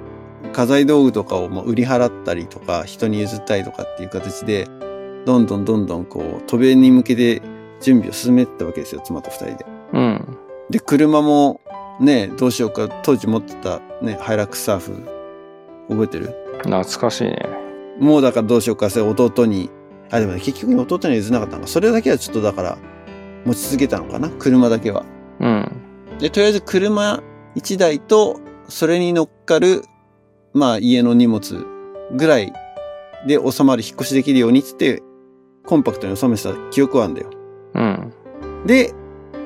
[0.54, 4.68] 家財道具とかをもう売り払ったりとか、人に譲ったりとかっていう形で、
[5.26, 7.42] どんどんどんどんこう、渡米に向けて
[7.82, 9.66] 準備を進めてたわけですよ、妻と二人で。
[9.94, 10.38] うん。
[10.70, 11.62] で、車も
[12.00, 14.94] ね、どうしようか、当時持ってたね、ハイラックスサーフ、
[15.90, 16.34] 覚えてる？
[16.64, 17.48] 懐かしいね。
[18.00, 19.70] もうだからどうしようか、それ弟に、
[20.12, 21.68] あ、でもね、結局弟には譲らなかったのか。
[21.68, 22.78] それだけはちょっとだから、
[23.46, 25.06] 持ち続けたのかな、車だけは。
[25.40, 25.72] うん。
[26.20, 27.24] で、とりあえず車
[27.56, 29.84] 1台と、それに乗っかる、
[30.54, 31.66] まあ家の荷物
[32.16, 32.54] ぐらい
[33.28, 35.02] で収まる引っ越しできるようにっつって、
[35.68, 37.30] コンパクトに収めてた記憶はあるんだよ。
[37.76, 38.14] うん。
[38.66, 38.94] で、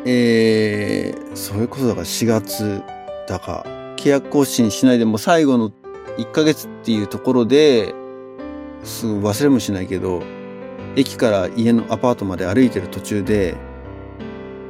[0.06, 2.82] えー、それこそだから4月
[3.28, 3.66] だか、
[3.98, 5.72] 契約更新しないでも最後の
[6.18, 7.94] 1ヶ月っていうところで、
[8.84, 10.22] すぐ忘れもしないけど、
[10.96, 13.56] 駅から家のアパートまで歩いてる途中で、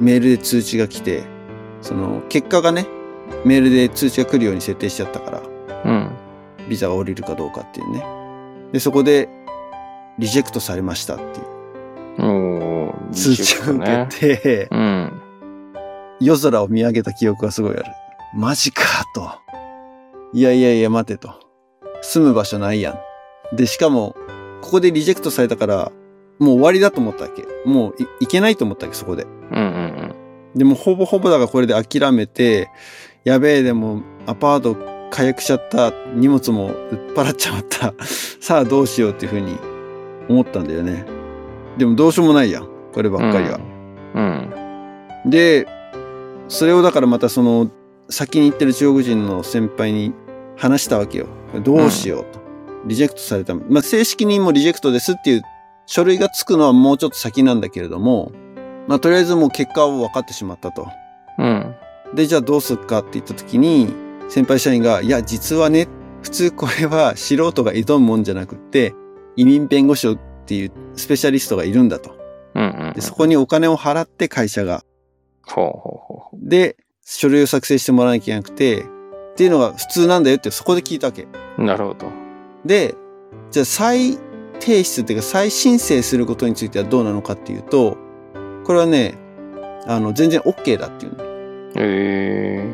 [0.00, 1.24] メールで通知が来て、
[1.82, 2.86] その結果がね、
[3.44, 5.42] メールで通知が来るように設定しちゃったから、
[5.84, 6.10] うん。
[6.68, 8.04] ビザが降りるかどうかっていうね。
[8.72, 9.28] で、そこで、
[10.18, 11.52] リジェクトされましたっていう
[13.12, 15.22] 通知を受けて、うん。
[16.20, 17.84] 夜空を見上げた記憶がすごいある。
[18.34, 18.82] マジか
[19.14, 19.30] と。
[20.32, 21.34] いやいやいや待てと。
[22.00, 22.92] 住む場所ないや
[23.52, 23.56] ん。
[23.56, 24.16] で、しかも、
[24.60, 25.92] ここでリジェクトされたから、
[26.38, 27.44] もう終わりだと思ったわけ。
[27.68, 29.24] もういいけないと思ったわけ、そこで。
[29.24, 30.14] うんうん
[30.54, 32.68] でもほぼほぼだからこれで諦めて、
[33.24, 34.76] やべえ、でもアパート
[35.10, 37.94] 解約しちゃった、荷物も売っ払っちゃった。
[38.40, 39.56] さあどうしようっていうふうに
[40.28, 41.04] 思ったんだよね。
[41.78, 42.68] でもどうしようもないやん。
[42.92, 43.60] こればっかりは。
[44.14, 45.30] うん。
[45.30, 45.66] で、
[46.48, 47.70] それをだからまたその
[48.08, 50.12] 先に行ってる中国人の先輩に
[50.56, 51.26] 話したわけよ。
[51.62, 52.40] どうしようと。
[52.86, 53.54] リジェクトされた。
[53.54, 55.42] まあ正式にもうリジェクトですっていう
[55.86, 58.32] 書類がつくのはもうちょっと先なんだけれども、
[58.86, 60.86] まあとりあえずもう結果を分かってしまったと。
[61.38, 61.74] うん。
[62.14, 63.88] で、じゃあどうするかって言った時に、
[64.28, 65.88] 先輩社員が、いや、実はね、
[66.22, 68.94] 普通これは素人が挑むもんじゃなくって、
[69.36, 72.16] 移民弁護士をっていうスペシャリストがいるんだと。
[72.54, 72.92] うんうん。
[72.94, 74.84] で、そこにお金を払って会社が。
[75.44, 81.26] ほうほうほうほで、書類を作成してもらわなきゃいけなくて、っていうのが普通なんだよってそこで聞いたわけ。
[81.58, 81.64] う。
[81.64, 82.10] なるほど。
[82.64, 82.94] で、
[83.50, 84.18] じゃあ再
[84.60, 87.96] 提出っていうか再申請することについてはどうなのかっていうと、
[88.64, 89.18] これはね、
[89.86, 91.24] あの、全然 OK だっていうの。
[91.76, 92.66] え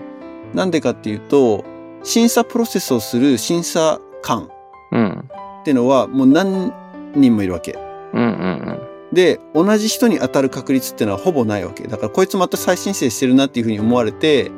[0.54, 1.64] なんでかっていうと、
[2.02, 4.48] 審査プロセスをする審査官
[4.92, 5.28] えうん。
[5.60, 6.72] っていうのはもう何
[7.14, 7.78] 人もいるわけ。
[8.12, 11.86] うんうんで、同じ人に当たる確率っていうのはほぼないわけ。
[11.86, 14.50] だからこいつまた再申請してるなっていうふうに思われて、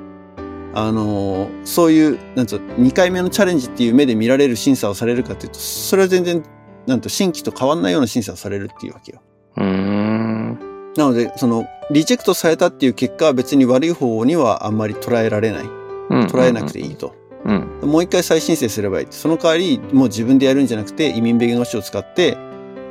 [0.75, 6.43] あのーそういう、なんつうの、2回目のチャレンジっていう目で見られる審査をされるかっていうと、それは全然、
[6.87, 9.21] なんと新規と変わんないような審査をされるっていうわけよ。
[9.57, 10.59] うん。
[10.97, 15.65] なので、その、リジェクトされたっていう結果は別に悪い方にはあんまり捉えられない。
[15.65, 16.21] うん。
[16.27, 17.15] 捉えなくていいと。
[17.45, 17.91] うん。
[17.91, 19.07] もう一回再申請すればいい。
[19.11, 22.37] その代わり、もう自分でやるんじゃなくて、移民弁護士を使って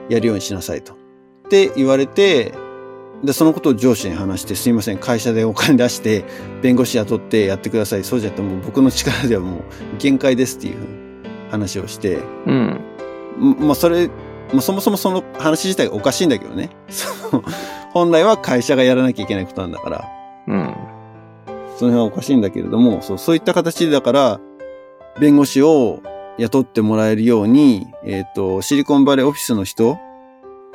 [0.09, 0.93] やるようにしなさいと。
[0.93, 0.95] っ
[1.49, 2.53] て言われて、
[3.23, 6.23] で、そのことを上司に話して、すいません、会社でお金出して、
[6.61, 8.03] 弁護士雇ってやってください。
[8.03, 9.61] そうじゃなくて、もう僕の力ではもう
[9.97, 10.77] 限界ですっていう
[11.51, 12.81] 話をして、うん。
[13.39, 14.07] んまあ、それ、
[14.53, 16.69] まあ、そもそもその話自体がおかしいんだけどね。
[17.91, 20.05] 本来は会社がやらなきゃいけないことなんだから。
[20.47, 20.75] うん。
[21.79, 24.41] その辺はおかしいんだけれども、そうそういった形でだから、
[25.17, 26.01] 弁護士を
[26.37, 29.97] 雇ってもらえるように、えっ、と、シリコンバレーオフィスの人、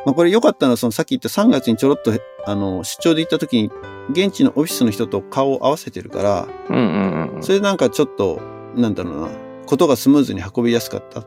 [0.06, 2.10] まあこれ良かったのは、そのさっき言った3月にちょろっと、
[2.46, 3.70] あの、出張で行った時に、
[4.12, 7.42] 現地のオフィスの人と顔を合わせてるから、うんうんうん。
[7.42, 8.40] それでなんかちょっと、
[8.74, 9.28] なんだろうな、
[9.66, 11.24] ことがスムーズに運びやすかった。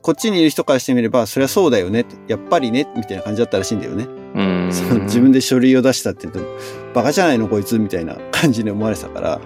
[0.00, 4.21] こっちにいる人からしてみれば、そりゃそうだよね、やっぱりね、みたいな感じだったらしいんだよね。
[4.34, 4.68] うん。
[4.72, 6.50] その自分で書類を出したって言うと、
[6.94, 9.40] バカじゃないのこいつみたいな感じに思われてたから。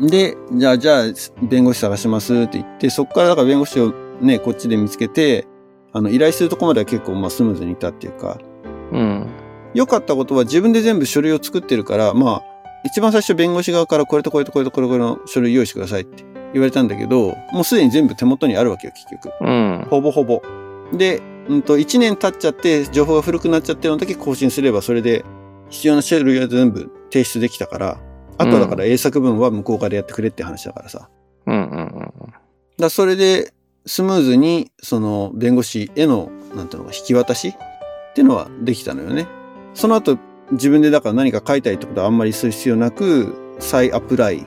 [0.00, 1.04] で、じゃあ、じゃあ、
[1.42, 5.46] 弁護士探しますって言って、そこからだから弁護士をね、こっちで見つけて、
[5.92, 8.38] あの、依頼するとこまでは結構まあスムーズにいったっていうか、
[8.92, 9.26] うん。
[9.74, 12.42] 良かったことは自分で全部書類を作ってるから、まあ、
[12.84, 19.34] 一番最初弁護士側からこれとこれとこれとこれとこれの書類用意してくださいって言われたんだけど、もうすでに全部手元にあるわけよ、結局。
[19.40, 19.86] うん。
[19.90, 20.42] ほぼほぼ。
[20.92, 25.24] で、うんと、1年経っちゃって、情報が古くなっちゃってるのだけ更新すれば、それで
[25.70, 28.00] 必要な書類は全部提出できたから、
[28.36, 30.98] あとはだから英作文は向こうからやってくれって話だからさ。
[30.98, 31.10] だか
[31.46, 32.12] うんうん
[32.78, 33.52] らそれで、
[33.86, 39.26] スムーズに、その、弁護士への、なんていうのか、引き渡しっていうのはできたのよね。
[39.74, 40.18] その後、
[40.52, 44.46] 自分でだから何か書いたりってことはあんまりする必要なく、再アプライ、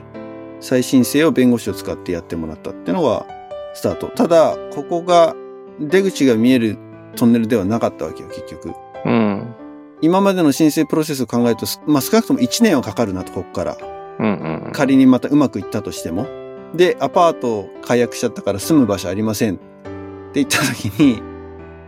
[0.60, 3.26] 再申請を弁護士を使ってやってもらったっていうのが
[3.74, 4.08] スタート。
[4.08, 5.34] ただ、ここが
[5.80, 6.78] 出口が見える
[7.16, 8.72] トンネルではなかったわけよ、結局。
[9.04, 9.54] うん。
[10.00, 13.76] 今までの申請プロセスを考えると、まあ少なくとも1年はかかるなと、ここから。
[14.18, 14.26] うん
[14.66, 14.72] うん。
[14.72, 16.26] 仮にまたうまくいったとしても。
[16.74, 19.54] で、アパートを解約しちゃったから住む場所ありません。
[19.54, 21.22] って言った時に、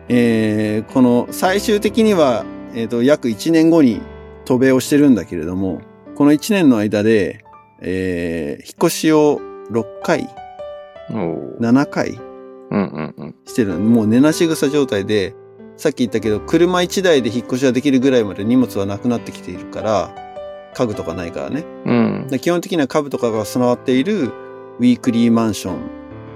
[0.09, 4.03] えー、この最終的には、えっ、と、約1年後に
[4.45, 5.81] 渡米をしてるんだけれども、
[6.15, 7.45] この1年の間で、
[7.81, 10.29] えー、引っ越しを6回、
[11.11, 12.24] おー
[12.75, 13.35] 7回うんうんうん。
[13.45, 13.81] してるの。
[13.81, 15.35] もう寝なし草状態で、
[15.77, 20.15] さっき言ったけど、車1台で引っ越しはできるぐらいまで荷物はなくなってきているから、
[20.75, 21.65] 家具とかないからね。
[21.87, 22.27] うん。
[22.29, 25.77] で基本的には株とかが備わっているウィークリーマンション、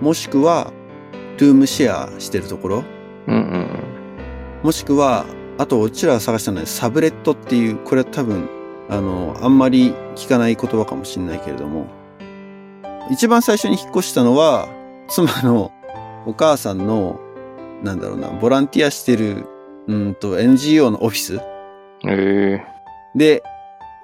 [0.01, 0.73] もしくは
[1.39, 2.85] ルームシェアしてるところ、
[3.27, 3.69] うんうん
[4.63, 5.25] もしくは、
[5.57, 8.49] あとうちらが探したのはサブレットっていう、これは多分、
[8.89, 11.87] あの、あんまり聞かない言葉かもしれないけれども、
[13.11, 14.69] 一番最初に引っ越したのは、
[15.09, 15.71] 妻の
[16.29, 17.19] お母さんの、
[17.83, 19.47] なんだろうな、ボランティアしてる、
[19.87, 21.41] うんと、NGO のオフィスうん。
[22.05, 22.67] え
[23.17, 23.43] で、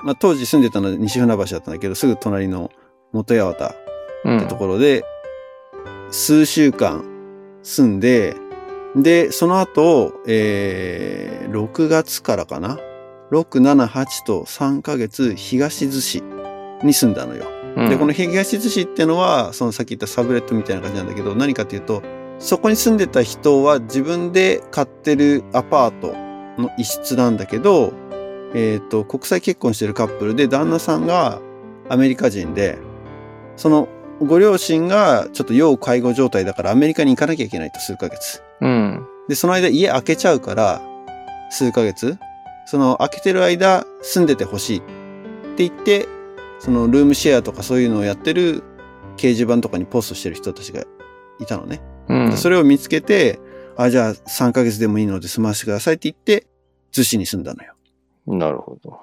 [0.03, 2.71] まあ、当時住んでたのは西船橋だったんだけど、すぐ隣の
[3.13, 3.53] 元八
[4.25, 4.39] 幡。
[4.39, 5.05] ってところで、
[6.11, 7.05] 数週間
[7.63, 8.35] 住んで、
[8.97, 12.79] で、その後、えー、6月からかな
[13.33, 16.23] ？6、7、8と3ヶ月、東寿司
[16.83, 17.54] に住んだのよ。
[17.77, 22.03] うんで、この東寿司っていうのは、そのさっき言ったサブレットみたいな感じなんだけど、何かっていうと、
[22.39, 26.15] そこに住んでた人は自分で買ってるアパート
[26.61, 27.93] の一室なんだけど、
[28.55, 31.41] えっ、と、国際結婚してるカップルで、旦那さんが
[31.89, 32.79] アメリカ人で、
[33.57, 33.89] その
[34.21, 38.43] ご両親がちょっと要介護状態だからアメリカに行かなきゃいけないと数ヶ月。
[38.61, 39.07] うん。
[39.29, 40.81] で、その間家開けちゃうから、
[41.51, 42.19] 数ヶ月、
[42.67, 44.81] その開けてる間住んでてほしいっ
[45.57, 46.09] て言って、
[46.65, 48.63] そのルームシェアとかそういうのをやってる
[49.19, 50.83] 掲示板とかにポストしてる人たちが
[51.39, 51.83] いたのね。
[52.09, 52.31] うん。
[52.31, 53.39] でそれを見つけて、
[53.77, 56.47] あ、じゃあ3ヶ月でもいいので住まわせてくださいって言って、
[56.91, 57.75] 逗子に住んだのよ。
[58.27, 58.99] なるほど。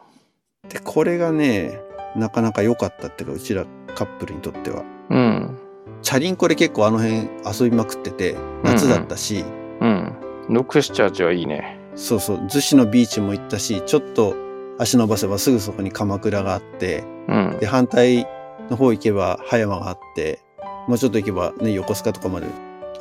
[0.69, 1.79] で、これがね、
[2.15, 4.83] なかなか良かったっていうか、うちらカップルにとっては。
[5.11, 5.59] うん。
[6.01, 9.45] チャリンコで結構あの辺遊びまくってて、夏だったし、
[9.81, 10.15] うん。
[10.49, 11.77] ノックスチャーチはいいね。
[11.93, 14.35] そうそう、逗子のビーチも行ったし、ちょっと
[14.79, 17.57] 足伸ばせばすぐそこに鎌倉があって、うん。
[17.59, 17.65] で、。
[17.65, 18.27] 反対
[18.69, 20.39] の方行けば葉山があって、
[20.87, 22.47] もうちょっと行けばね、横須賀とかまで、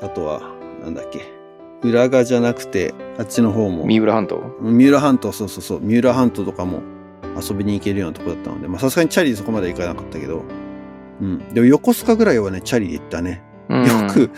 [0.02, 0.40] あとは、
[0.82, 1.20] なんだっけ、
[1.82, 4.42] 浦賀じゃなくて、あっちの方も、三浦半島？
[4.60, 6.80] 三浦半島、そうそうそう、三浦半島とかも
[7.40, 10.42] 遊びに行けるようなとこだったので、まあさすがにチャリでそこまで行かなかったけど、
[11.20, 11.38] うん。
[11.54, 13.42] でも横須賀ぐらいはね、チャリで行ったね。
[13.68, 13.84] うん。
[13.84, 14.30] よく、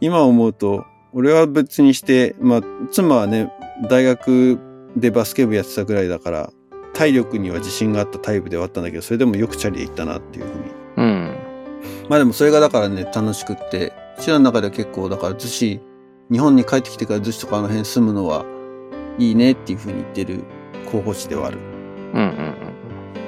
[0.00, 3.50] 今思うと、俺は別にして、まあ、妻はね、
[3.88, 4.58] 大学
[4.96, 6.50] でバスケ部やってたぐらいだから、
[6.96, 10.64] 体力には自信があったタイプではあったんだけど、それでもよくチャリで行ったなっていうふうに。
[10.96, 11.36] うん。
[12.08, 15.80] まあでもそれがだからね、楽しくって、うちらの中では結構、だから逗子、
[16.32, 18.46] 日本に帰ってきてから逗子とかあの辺住むのは
[19.18, 20.44] いいねっていうふうに言ってる
[20.90, 21.58] 候補地ではある。
[22.14, 22.54] うんうん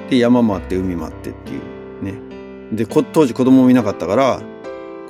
[0.09, 2.75] で、山もあって海もあってっていうね。
[2.75, 4.41] で、こ当時子供もいなかったから、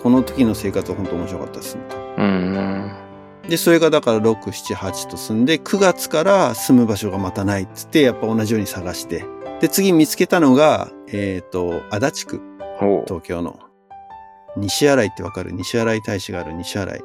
[0.04, 1.82] この時の生活は本当面白かったですね。
[2.18, 2.26] うん。
[2.26, 3.09] うん。
[3.50, 9.26] で、それがだから6、7、8と住んで、9月から住む場所がまたないっつって、やっぱ同じように探して。
[9.60, 12.42] で、次見つけたのが、えっ、と、足立区。
[13.08, 13.60] 東京の。
[14.56, 15.52] 西新井ってわかる？
[15.52, 17.02] 西新井大使がある西新井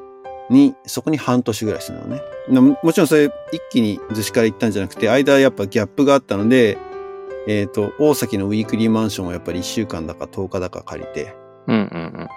[0.49, 2.21] に、そこに半年ぐらい住んだのね。
[2.49, 6.77] なももちろんそれ一気に逗子から行ったんじゃなくて、間やっぱギャップがあったので、
[7.47, 11.35] えっ、と、大崎のウィークリーマンションをやっぱり1週間だか10日だか借りて、
[11.67, 12.29] うんうん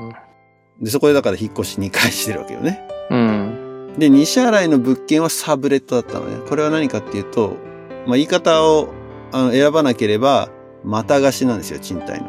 [0.81, 2.81] で、そこでだから引っ越し2回してるわけよね。
[3.11, 3.58] うん。
[3.99, 4.01] うん。
[4.01, 6.39] で、西新井の物件はサブレットだったのね。
[6.49, 7.57] これは何かっていうと、
[8.07, 8.89] まあ、言い方を
[9.33, 10.49] あの選ばなければ、
[10.85, 12.29] また貸しなんですよ、賃貸の。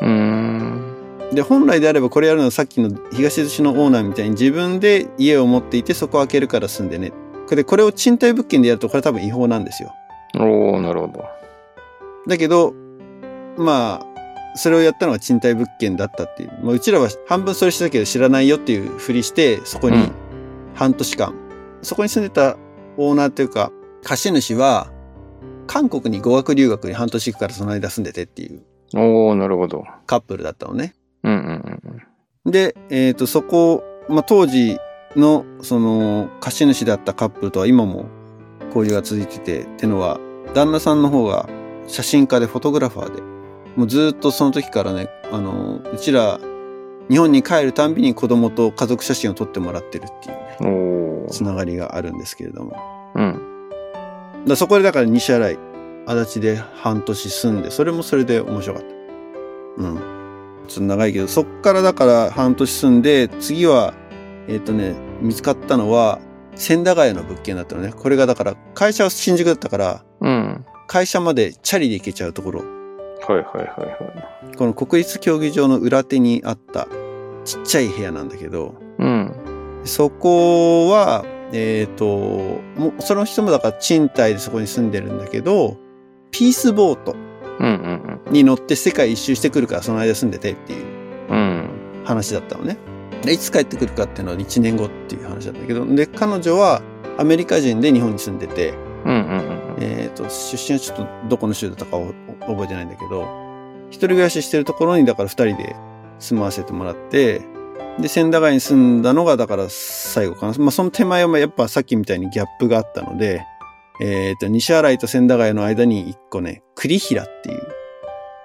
[0.00, 0.94] うーん。
[1.32, 7.12] で、本来であればこれやるのはさっきの東寿司のオーナーみたいに自分で家を持っていてそこを開けるから住んでね。
[7.48, 9.92] これ、これを賃貸物件でやるとこれ多分違法なんですよ。
[10.36, 11.24] おー、なるほど。
[12.26, 12.74] だけど、
[13.56, 14.06] まあ、
[14.56, 16.52] それをやったのは賃貸物件だったっていう。
[16.62, 20.12] まあ、うちらは半分それしてたけど知らないよっていうふりして、そこにうん
[20.80, 21.34] 半年間、
[21.82, 22.56] そこに住んでた
[22.96, 23.70] オーナーというか、
[24.02, 24.90] 貸主は、
[25.66, 28.62] 韓国に語学留学に半年行くからその間住んでてっていう
[28.94, 29.84] おー、なるほど。
[30.06, 30.94] カップルだったのね。
[31.22, 31.80] うんうん
[32.46, 34.78] うんで、えっ、と、そこ、まあ、当時
[35.16, 38.06] の、その、貸主だったカップルとは今も
[38.74, 40.18] 交流が続いてて、ってのは、
[40.54, 41.46] 旦那さんの方が
[41.88, 43.20] 写真家でフォトグラファーで、
[43.76, 46.40] もうずっとその時からね、あの、うちら、
[47.10, 51.26] 日本に帰るたんびに子供と家族写真を撮ってもらってるっていうね。
[51.28, 52.76] つながりがあるんですけれども。
[53.16, 54.44] うん。
[54.46, 55.58] だそこでだから西新井、
[56.06, 59.82] 足立で半年住んで、それもそれで面白かった。
[59.82, 59.96] うん。
[60.68, 63.92] ちょっと長いけど、そっからだから半年住んで、次は、
[64.46, 66.20] えっ、とね、見つかったのは、
[66.54, 67.92] 千駄ヶ谷の物件だったのね。
[67.92, 70.64] これがだから、会社は新宿だったから、うん。
[70.86, 72.60] 会社までチャリで行けちゃうところ。
[72.60, 74.56] はいはいはいはい。
[74.56, 76.88] この国立競技場の裏手にあった
[77.44, 79.34] ちっちゃい部屋なんだけど、うん。
[79.84, 82.06] そこは、えっ、と、
[82.76, 85.76] もう、その人もだから賃貸でそこに住んでるんだけど、
[86.30, 87.16] ピースボート
[88.30, 91.00] に乗って世界一周してくるからその間住んでてっていう。
[92.04, 92.76] 話だったのね。
[93.22, 96.82] でいつ帰ってくるかっていうのは1年後っていう話だったけど、で、彼女は
[97.18, 98.74] アメリカ人で日本に住んでて。
[99.82, 103.26] えっ、と、出身はちょっとどこの州だったかを覚えてないんだけど、
[103.88, 105.74] 一人暮らししてるところにだから二人で
[106.20, 107.42] 住まわせてもらって、
[107.98, 110.54] で、千駄ヶ谷に住んだのがだから最後かな。
[110.58, 113.44] まあその手前はやっぱさっきみたいにギャップがあったので、
[114.00, 117.60] えっ、と、西新井と千駄ヶ谷の間に一個ね、栗平っていう、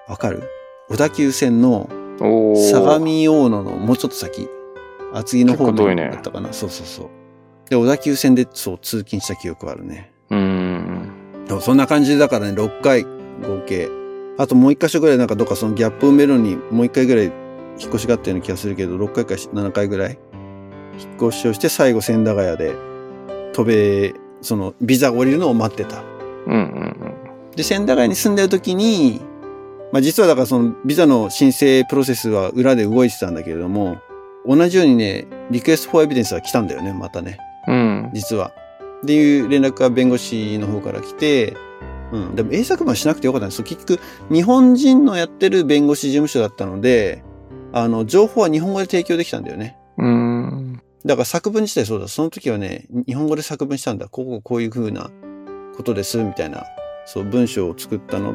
[0.08, 0.42] わかる？
[0.88, 1.88] 小田急線の。
[2.18, 4.48] 相模大野のもうちょっと先、
[5.12, 6.52] 厚木の方面だったかな。
[6.52, 7.08] そうそうそう。
[7.68, 10.12] で、小田急線でそう通勤した記憶はあるね。
[10.30, 11.12] うん。
[11.60, 13.88] そんな感じでだからね、6回合計。
[14.38, 17.32] あともう一箇所ぐらいなんかどっかそのギャップを埋めるのにもう一回ぐらい
[17.78, 20.18] 引っ越しがあったような気がするけど、6回か7回ぐらい
[20.98, 22.74] 引っ越しをして最後千駄ヶ谷で
[23.52, 26.02] 渡米、そのビザが降りるのを待ってた。
[26.46, 26.96] うんうん
[27.56, 29.20] で、千駄ヶ谷に住んでる時に、
[29.92, 33.98] まあ実はだからそのビザの申請プロセスは裏で動いてたんだけれども、
[34.46, 37.38] 同じようにね、リクエストフォーエビデンスが来たんだよね、またね。
[37.66, 37.74] うん。
[37.74, 38.10] うん。
[38.12, 38.52] 実は。
[39.02, 41.56] っていう連絡が弁護士の方から来て、
[42.12, 42.34] うん。
[42.34, 44.00] でも英作文しなくてよかったんです結局、
[44.30, 47.24] 日本人のやってる弁護士事務所だったので、
[47.76, 49.76] あの、情報は日本語で提供できたんだよね。
[49.98, 50.80] うん。
[51.04, 52.08] だから作文自体そうだ。
[52.08, 54.08] その時はね、日本語で作文したんだ。
[54.08, 55.10] こここういう風な
[55.76, 56.64] ことです、みたいな、
[57.04, 58.34] そう、文章を作ったの。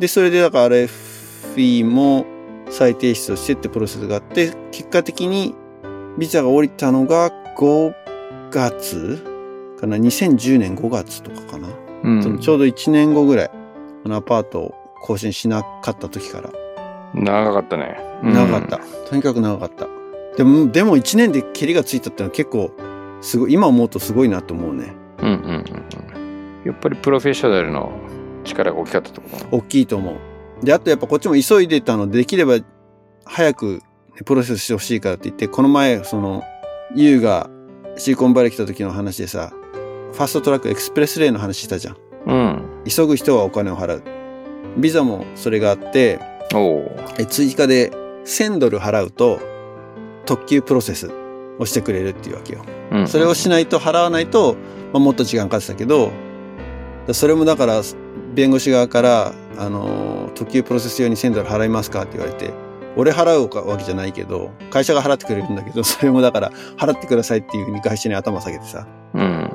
[0.00, 2.26] で、それでだから RFE も
[2.70, 5.54] 再提出をしてってプロセスがあって、結果的に
[6.18, 7.94] ビザが降りたのが5
[8.50, 11.68] 月かな ?2010 年5月とかかな、
[12.02, 12.20] うん。
[12.20, 13.50] そのちょうど1年後ぐらい、
[14.06, 16.50] あのアパートを更新しなかった時から。
[17.14, 17.98] 長かったね。
[18.22, 18.80] うん長かった。。
[19.08, 19.86] とにかく長かった。
[20.36, 22.70] でも、でも1年で蹴りがついたってのは結構、
[23.20, 24.94] すごい、今思うとすごいなと思うね。
[25.18, 25.64] うんうんうんうん。
[26.64, 27.92] やっぱりプロフェッショナルの
[28.44, 29.58] 力が大きかったってことなの？
[29.58, 30.64] 大きいと思う。
[30.64, 32.58] で、あとやっぱこっちも急いでたので、できれば
[33.24, 33.82] 早く
[34.14, 36.42] ねプロセスしてほしいからって言って、この前、その、
[36.94, 37.50] ユウが
[37.96, 39.52] シリコンバレー来た時の話でさ、
[40.12, 41.96] fast track express lane の話したじゃん。
[42.26, 42.62] うん。
[42.88, 44.02] 急ぐ人はお金を払う。
[44.76, 46.20] ビザもそれがあって。
[47.18, 47.90] え追加で
[48.24, 49.40] 1000ドル払うと、
[50.26, 51.10] 特急プロセス
[51.58, 52.62] をしてくれるっていうわけよ。
[52.92, 53.08] うん。
[53.08, 54.56] それをしないと払わないと、
[54.92, 56.10] まあ、もっと時間かかってたけど、
[57.06, 57.82] だそれもだから、
[58.34, 62.52] 弁護士側から、あのー、特急プロセス用に1000ドル払いますかって言われて、
[62.96, 69.50] 俺払うわけじゃないけど、会社が払ってくれるんだけど、それもだから、払ってくださいっていうふうに会社に頭下げてさ、うん。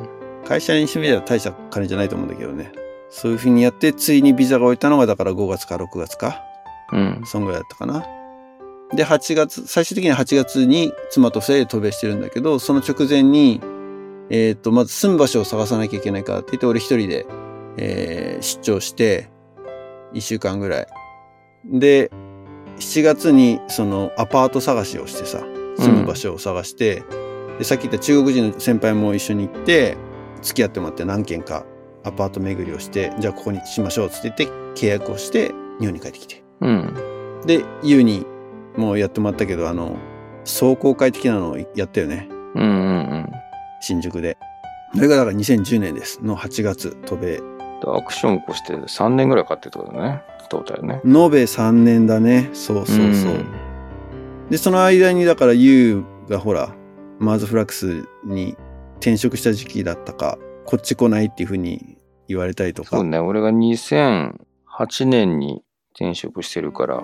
[0.47, 2.71] 会社にしてみれば大した金じゃないと思うんだけどね。
[3.09, 6.41] そういうふうにやって、ついにビザが置いたのが、だから5月か6月か。
[6.91, 7.21] うん。
[7.25, 8.05] そんぐらいだったかな。
[8.93, 13.61] で、8月、最終的には8月に妻と二人で渡米してるんだけど、その直前に、
[14.29, 17.25] えっ、と、まず住む場所を探さなきゃいけないからって言って、俺一人で、
[17.77, 19.29] えー出張して、
[20.13, 20.87] 一週間ぐらい。
[21.65, 22.11] で、
[22.77, 25.39] 7月にそのアパート探しをしてさ、
[25.77, 27.03] 住む場所を探して、
[27.57, 29.97] で、さっき言った中国人の先輩も一緒に行って、
[30.41, 31.65] 付き合ってもらって何軒か
[32.03, 36.44] アパート巡りをして、じゃあここにしましょうっつって言って契約をして、日本に帰ってきて。
[36.61, 36.93] うん。
[37.45, 38.25] で、ユウに
[38.75, 39.97] もうやってもらったけど、あの、
[40.43, 42.27] 壮行会的なのをやったよね。
[42.55, 42.69] うんうんう
[43.17, 43.31] ん。
[43.81, 44.37] 新宿で。
[44.93, 46.23] それがだから2010年です。
[46.23, 47.55] の8月、渡米。
[47.81, 50.23] でアクション起こして3年ぐらいかかってるってことだね。
[50.49, 51.01] トータルね。
[51.03, 52.49] 延べ3年だね。
[52.53, 53.31] そうそうそう。
[53.33, 53.45] ん
[54.49, 56.73] で、その間にだからユウがほら、
[57.19, 58.55] マーズフラックスに
[58.97, 61.97] 転職した時期だったか、こっち来ないっていうふうに
[62.27, 62.97] 言われたりとか。
[62.97, 63.19] そうね。
[63.19, 64.31] 俺が2008
[65.05, 65.63] 年に
[65.95, 67.01] 転職してるから、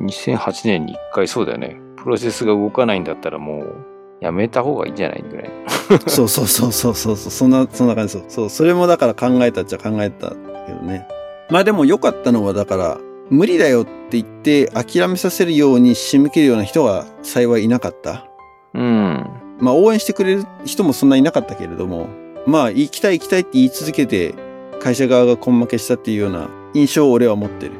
[0.00, 1.78] 2008年に1回そうだよね。
[1.96, 3.76] プロセスが動かないんだったらもう、
[4.22, 5.50] やめた方がいいんじゃないぐらい。
[6.08, 8.24] そうそうそうそうそうそんな、そんな感じそう。
[8.28, 11.06] そう、それもだから考えたっちゃ考えたけどね。
[11.50, 18.26] まあでも良かったのはだから、無理だよって言って諦めさせるように仕向けるような人が幸いいなかった。
[18.72, 19.26] うん。
[19.58, 22.08] まあ応援してくれる人もそんないなかったけれども、
[22.46, 24.34] まあ行きたい行きたいって言い続けて
[24.80, 27.72] 会社側が根負けしたっていうような印象を俺は持ってる。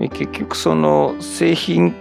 [0.00, 1.94] え結局その製品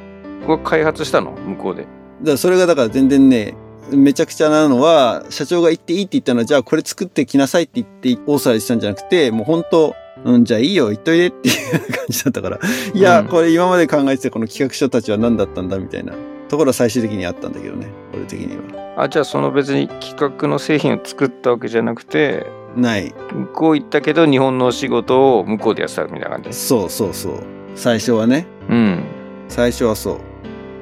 [0.48, 1.32] を開発したの？
[1.32, 1.88] 向こうで。
[2.22, 3.56] だそれがだから全然ね、
[3.92, 9.96] めちゃくちゃなのは、社長が言っていいって言ったのは、じゃあこれ作ってきなさいって言って、大騒ぎしたんじゃなくて、もう本当
[10.26, 12.60] うん、じゃあいいよ、言っといでっていう感じだったから。
[12.94, 16.14] いや、うんこれ今まで考えてたこの企画書たちは何だったんだみたいな
[16.50, 19.04] ところは最終的にあったんだけどね、俺的には。
[19.04, 22.46] あ、じゃあその別に企画の製品を作ったわけじゃなくて、
[22.80, 23.14] ない。
[23.34, 26.54] 向こう行ったけど日本のお仕事を向こうでやってたみたいな感じ。
[26.54, 27.44] そうそうそう。
[27.76, 28.48] 最初はね。
[28.70, 29.04] うん。
[29.48, 30.14] 最初はそ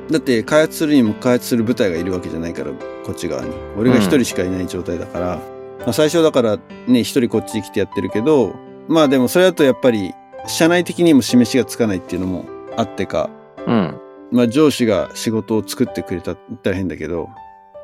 [0.10, 0.12] う。
[0.12, 2.72] だって開発するにも開発する部隊がいるわけじゃないから、
[3.06, 3.52] こっち側に。
[3.78, 5.40] 俺が一人しかいない状態だから。
[5.80, 8.56] まあ、最初だからね、一人こっちに来てやってるけど、
[8.88, 10.14] まあでもそれだとやっぱり、
[10.48, 12.46] 社内的にも示しがつかないっていうのも
[12.78, 13.30] あってか、
[13.66, 14.00] うん。
[14.32, 17.30] まあ上司が仕事を作ってくれたって言ったら変だけど、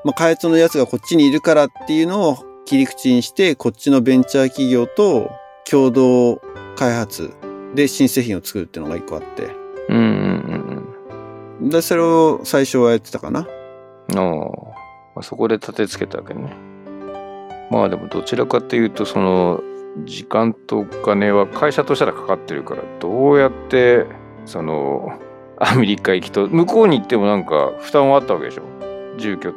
[0.06, 5.32] まあ開発のやつがこっちにいるからっていうのを切り口にして、こっちのベンチャー企業と
[5.70, 6.42] 共同
[6.76, 7.34] 開発
[7.76, 9.50] で新製品を作るっていうのが一個あって。
[9.90, 10.04] うんうん
[11.62, 13.48] うんで、それを最初はやってたかな。
[14.12, 14.20] うん。
[14.20, 14.84] おー
[15.16, 16.74] まあ、そこで立てつけたわけね。
[17.74, 19.64] まあでもどちらかというとその
[20.06, 24.06] 時間とお金は会社としたらかかってるからどうやって
[24.46, 25.20] その
[25.58, 28.64] アメリカ行きと向こうに行ってもなんか負担はあったわけでしょ
[29.18, 29.54] 住居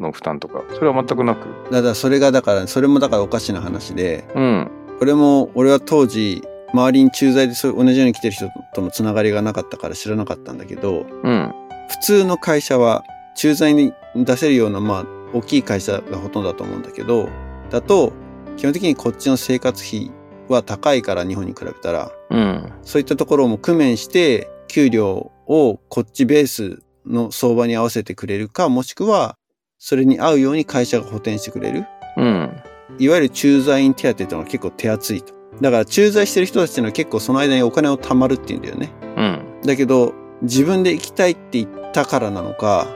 [0.00, 1.46] の負担とかそれは全くなく。
[1.70, 4.70] だからそれがだから、それもだからおかしな話で、うん。
[5.00, 6.42] 俺も、俺は当時、
[6.72, 11.54] 周りに駐在でそう同じように来てる人とのつながりがなかったから知らなかったんだけど、うん。
[11.88, 13.04] 普通の会社は
[13.36, 17.28] 駐在に出せるような、まあ、大きい会社がほとんどだと思うんだけど、
[17.70, 18.12] だと、
[18.56, 20.10] 基本的にこっちの生活費
[20.48, 22.72] は高いから日本に比べたら、うん。
[22.82, 29.36] そういったところも工面して、給料をこっちベースの相場に合わせてくれるか、もしくは、
[29.78, 31.86] それに合うように会社が補填してくれる？
[32.16, 32.62] うん。
[32.98, 35.34] いわゆる駐在員手当っていうのは結構手厚いと。
[35.60, 38.90] だから駐在してる人たちっていうのは結構その間にお金を貯まるっていうんだよね。
[39.16, 39.60] うん。
[39.62, 42.86] だけど、自分で行きたいって言ったからなのか、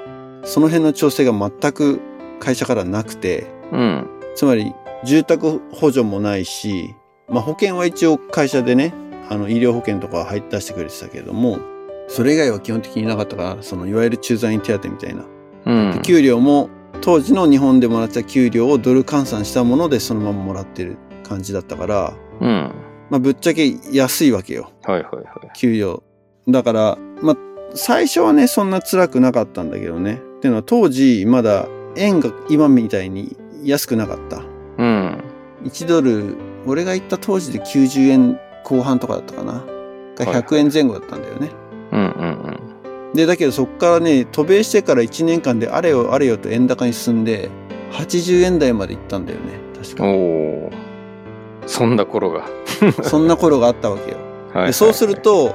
[0.44, 2.00] その辺の調整が全く
[2.38, 4.06] 会社からなくて、うん。
[4.34, 4.72] つまり
[5.04, 6.94] 住宅補助もないし、
[7.28, 8.94] まあ保険は一応会社でね、
[9.28, 11.58] あの医療保険とかは入って出してくれてたけれども、
[12.08, 15.24] それ以外は基本的になかったから、そのいわゆる駐在員手当みたいな。
[15.66, 15.92] うん。
[15.92, 16.68] で給料も
[17.00, 22.72] 当時の日本でもらってた給料をドル換算したものでそのままもらってる感じだったから、うん。
[23.08, 24.70] まあぶっちゃけ安いわけよ。
[24.84, 25.24] はいはいはい。
[25.56, 26.02] 給料。
[26.48, 27.36] だから、まあ、
[27.74, 30.14] 最初はね、そんな辛くなかったんだけどね。
[30.14, 34.42] っていうのは当時、まだ円が今みたいに安くなかった。
[34.78, 35.24] うん。
[35.64, 36.36] 1ドル、
[36.66, 39.52] 俺が行った当時で90円後半とかだったかな。
[39.52, 41.50] がはいはい100円前後だったんだよね。
[41.92, 42.49] うんうん
[43.14, 47.50] で、だけどそっからね、渡米してから1年間であれよあれよと円高に進んで、
[47.92, 49.58] 80円台まで行ったんだよね。
[49.82, 49.96] 確うん。
[49.96, 50.04] か。
[50.04, 50.08] お
[50.66, 50.70] お。
[51.66, 52.48] そんな頃が。
[53.02, 54.16] そんな頃があったわけよ。
[54.52, 55.54] はい、でそうする、と、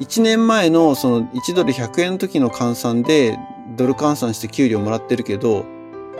[0.00, 3.38] 1年前のその1ドル100円の時の換算で
[3.76, 5.64] ドル換算して給料もらってるけど、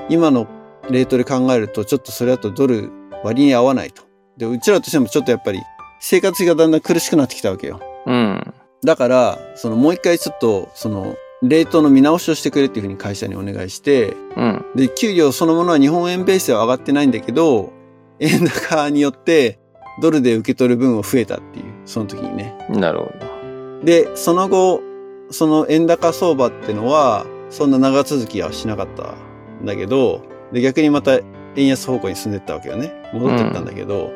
[0.09, 0.47] 今の
[0.91, 2.91] レートで考えるとちょっとそれだとドル
[3.25, 4.03] 割に合わないと。
[4.37, 5.61] で、うちらとしてもちょっとやっぱり
[6.01, 7.81] 生活費がだんだん苦しくなってきたわけよ。
[8.07, 8.55] うん。
[8.85, 14.65] だから、そのもう一回ちょっとそのレートの見直しをしてくれっていうふうに会社にお願いして、うん。
[14.75, 17.73] で、給料そのものは日本円ベースでは上がってないんだけど、
[18.21, 19.59] 円高によって
[20.03, 22.57] ドルで受け取る分は増えたっていう、その時にね。
[22.69, 23.85] なるほど。
[23.85, 24.83] で、その後、
[25.31, 29.15] その円高相場ってのは、そんな長続きはしなかった
[29.63, 30.23] んだけど、
[30.53, 31.21] で、逆にまた
[31.57, 32.93] 円安方向に進んでったわけよね。
[33.15, 34.11] 戻ってったんだけど、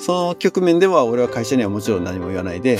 [0.00, 2.78] その局面では俺は会社にはもちろん何も言わないで、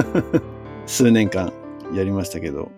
[0.86, 1.52] 数年間
[1.92, 2.70] やりましたけど。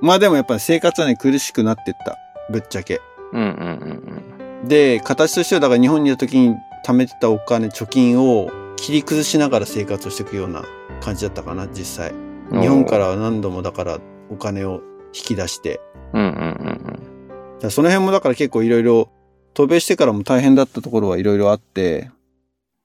[0.00, 2.18] まあでもやっぱり生活はね、苦しくなってった。
[2.50, 3.00] ぶっちゃけ。
[3.32, 10.64] うんうんうんで、形としてはだから日本にいる時に貯めてたお金、貯金を切り崩しながら生活をしていくような
[11.00, 12.12] 感じだったかな、実際。
[12.50, 12.60] うん。
[12.60, 13.98] 日本からは何度もだから
[14.30, 14.80] お金を
[15.14, 15.80] 引き出して。
[16.12, 17.16] うんうんうん
[17.56, 19.08] だからその辺もだから結構いろいろ
[19.54, 22.10] 渡米してからも大変だったところはいろいろあって、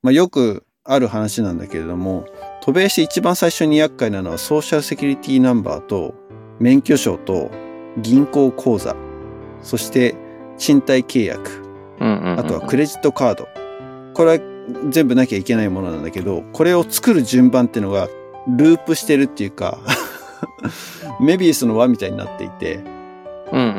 [0.04, 2.26] まあよくある話なんだけれども、
[2.64, 6.16] 渡米して一番最初に厄介なのはソーシャルセキュリティナンバーと
[6.60, 7.52] 免許証と
[7.98, 8.96] 銀行口座、
[9.62, 10.16] そして
[10.58, 11.62] 賃貸契約。
[12.00, 13.48] あとはクレジットカード。
[14.16, 14.44] これは
[14.90, 18.08] 全部なきゃいけないものなんだけど、これを作る順番っていうのが
[18.48, 19.78] ループしてるっていうか、
[21.22, 22.80] メビウスの輪みたいになっていて、
[23.52, 23.74] うんうんうんう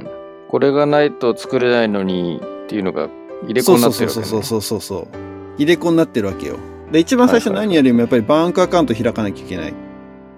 [0.00, 0.08] ん。
[0.48, 3.08] これがないと作れないのにっていうのが
[3.44, 5.23] 入れ子になってるわけ、ね、そうそうそうそうそうそう。
[5.56, 6.56] 入れ子になってるわけよ。
[6.92, 9.74] で、一番最初何よりもやっぱりバンクアカウント開かなきゃいけない。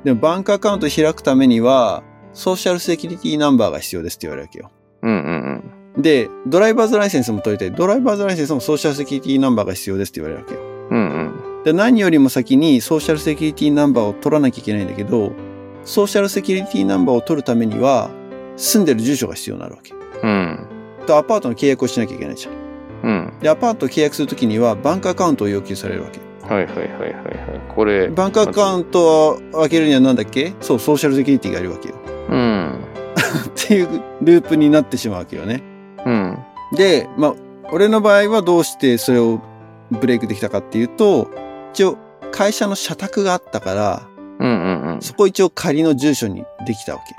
[0.05, 2.03] でもバンクアカウント開くためには、
[2.33, 4.71] ソーシャルセキュリティナンバーが必要ですって言われるわけよ。
[5.03, 7.73] うんうんで、ドライバーズライセンスも取りたい。
[7.73, 10.61] ドライバーズライセンスもソーシャルセキュリティナンバーが必要ですって言われるわけよ。
[10.91, 10.99] うん。
[10.99, 15.33] うんで、何よりも先にソーシャルセキュリティナンバーを取らなきゃいけないんだけど、
[15.85, 18.11] ソーシャルセキュリティナンバーを取るためには、
[18.57, 19.93] 住んでる住所が必要になるわけ。
[20.23, 20.69] うん。
[21.01, 21.07] うん。
[21.07, 22.66] と、アパートの契約をしなきゃいけないじゃん。
[23.03, 23.33] うん。
[23.41, 26.21] で、アパートを契約するときには、バンクアカウントを要求されるわけ。
[26.53, 27.15] はいはいはいはいはい。
[27.75, 28.09] これ。
[28.09, 30.55] バンクアカウントを開けるには何だっけ？
[30.61, 31.95] そう、ソーシャルセキュリティがいるわけよ。
[32.31, 32.81] うん。
[33.49, 35.63] っていうループになってしまうわけよね。
[36.05, 36.39] うん。
[36.73, 37.35] で、まあ、
[37.73, 39.41] 俺の場合はどうしてそれを
[39.91, 41.29] ブレイクできたかっていうと、
[41.73, 41.99] 一応、
[42.33, 44.03] 会社の社宅があったから、
[44.39, 47.15] うんうんそこ一応仮の住所にできたわけ。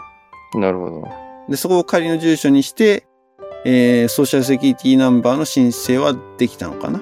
[0.56, 0.62] うん。
[0.62, 1.08] なるほど。
[1.50, 3.07] で、そこを仮の住所にして、
[3.66, 7.02] えー、ソーシャルセキュリティナンバーの申請はできたのかな？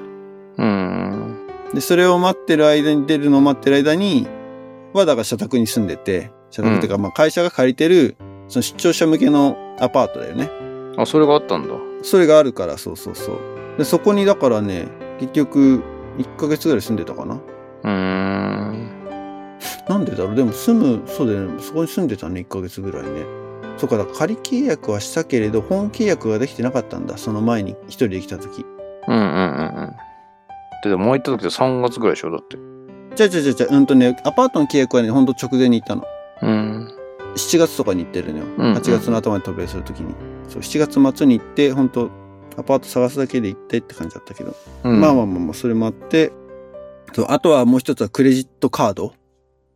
[0.58, 1.48] うん。
[1.74, 4.28] で、それを待ってる間に、出るのを待ってる間に、
[4.94, 8.16] はだから社宅に住んでて、社宅っていうか、まあ会社が借りてる、
[8.48, 10.50] その出張者向けのアパートだよね。
[10.98, 11.74] あ、それがあったんだ。
[12.02, 13.38] それがあるから、そうそうそう。
[13.78, 14.88] で、そこにだからね、
[15.20, 15.84] 結局、
[16.18, 17.36] 1ヶ月ぐらい住んでたかな。
[17.36, 18.90] うーん。
[19.90, 20.36] なんでだろう？
[20.36, 21.62] でも住む、そうだよね。
[21.62, 23.26] そこに住んでたね、1ヶ月ぐらいね。
[23.78, 27.18] そうか、だから仮契約はしたけれど、本契約ができてなかったんだ。
[27.18, 28.66] その前に一人で来た時。
[29.08, 29.96] うんうんうんうん。
[30.84, 32.58] で、でも前行った時って3月ぐらいでしょだって。
[33.16, 36.04] じゃあじゃあじゃあじゃあうんとね、アパートの契約はね、ほんと直前に行ったの。
[36.42, 36.92] うん。
[37.36, 38.46] 7月とかに行ってるのよ。
[38.58, 40.14] うんうん8月の頭に渡米するときに。
[40.48, 42.10] そう、7月末に行って、本当
[42.58, 44.56] アパート探すだけで行ってって感じだったけど。
[44.84, 46.32] うん、まあまあまあまあ、それもあって、
[47.14, 49.14] そう、あとはもう一つはクレジットカード。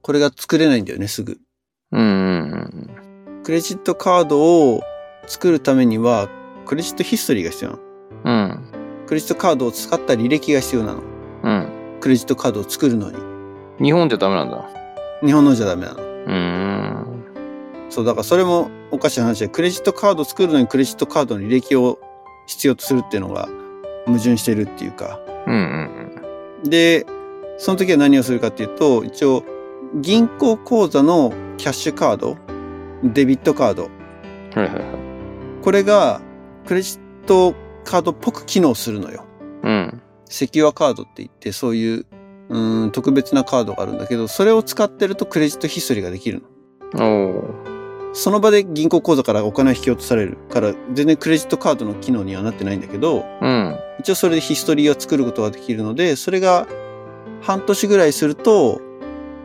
[0.01, 1.37] これが作れないんだよね、すぐ。
[1.91, 2.98] うんうん
[3.49, 4.83] クレジットカードを
[5.25, 6.29] 作るためには、
[6.67, 7.81] クレジットヒストリーが必要なの。
[8.23, 8.33] うん。
[8.33, 9.07] うん。
[9.07, 11.01] クレジットカードを使った履歴が必要なの。
[11.41, 11.97] うん。
[11.99, 13.17] クレジットカードを作るのに。
[13.83, 14.69] 日本ってダメなんだ。
[15.25, 15.99] 日本のじゃダメなの。
[15.99, 17.23] うーん。
[17.89, 21.97] そう、だからそれもおかしい話で、クレジットカードを作るのにクレジットカードの履歴を
[22.45, 23.49] 必要とするっていうのが
[24.05, 25.19] 矛盾してるっていうか。
[25.47, 25.57] うんう
[26.65, 27.07] んで、
[27.57, 29.43] その時は何をするかっていうと、一応、
[29.95, 32.37] 銀行口座のキャッシュカード、
[33.03, 33.89] デビットカード、
[34.55, 34.61] うん。
[34.61, 34.83] はいはいはい。
[35.61, 36.21] これが
[36.65, 39.25] クレジットカードっぽく機能するのよ。
[39.63, 40.01] うん。
[40.25, 42.05] セキュアカードって言って、そういう、
[42.49, 46.43] うーん、特別なカードがあるんだけど、それを使ってるとクレジットヒストリーができる
[46.93, 47.27] の。
[47.27, 48.13] おー。
[48.13, 53.77] その場で銀行口座からお金を引き落とされるから、全然クレジットカードの機能にはなってないんだけど、うん。
[53.99, 56.67] 一応それでヒストリーを作ることができるので、それが
[57.41, 58.81] 半年ぐらいすると、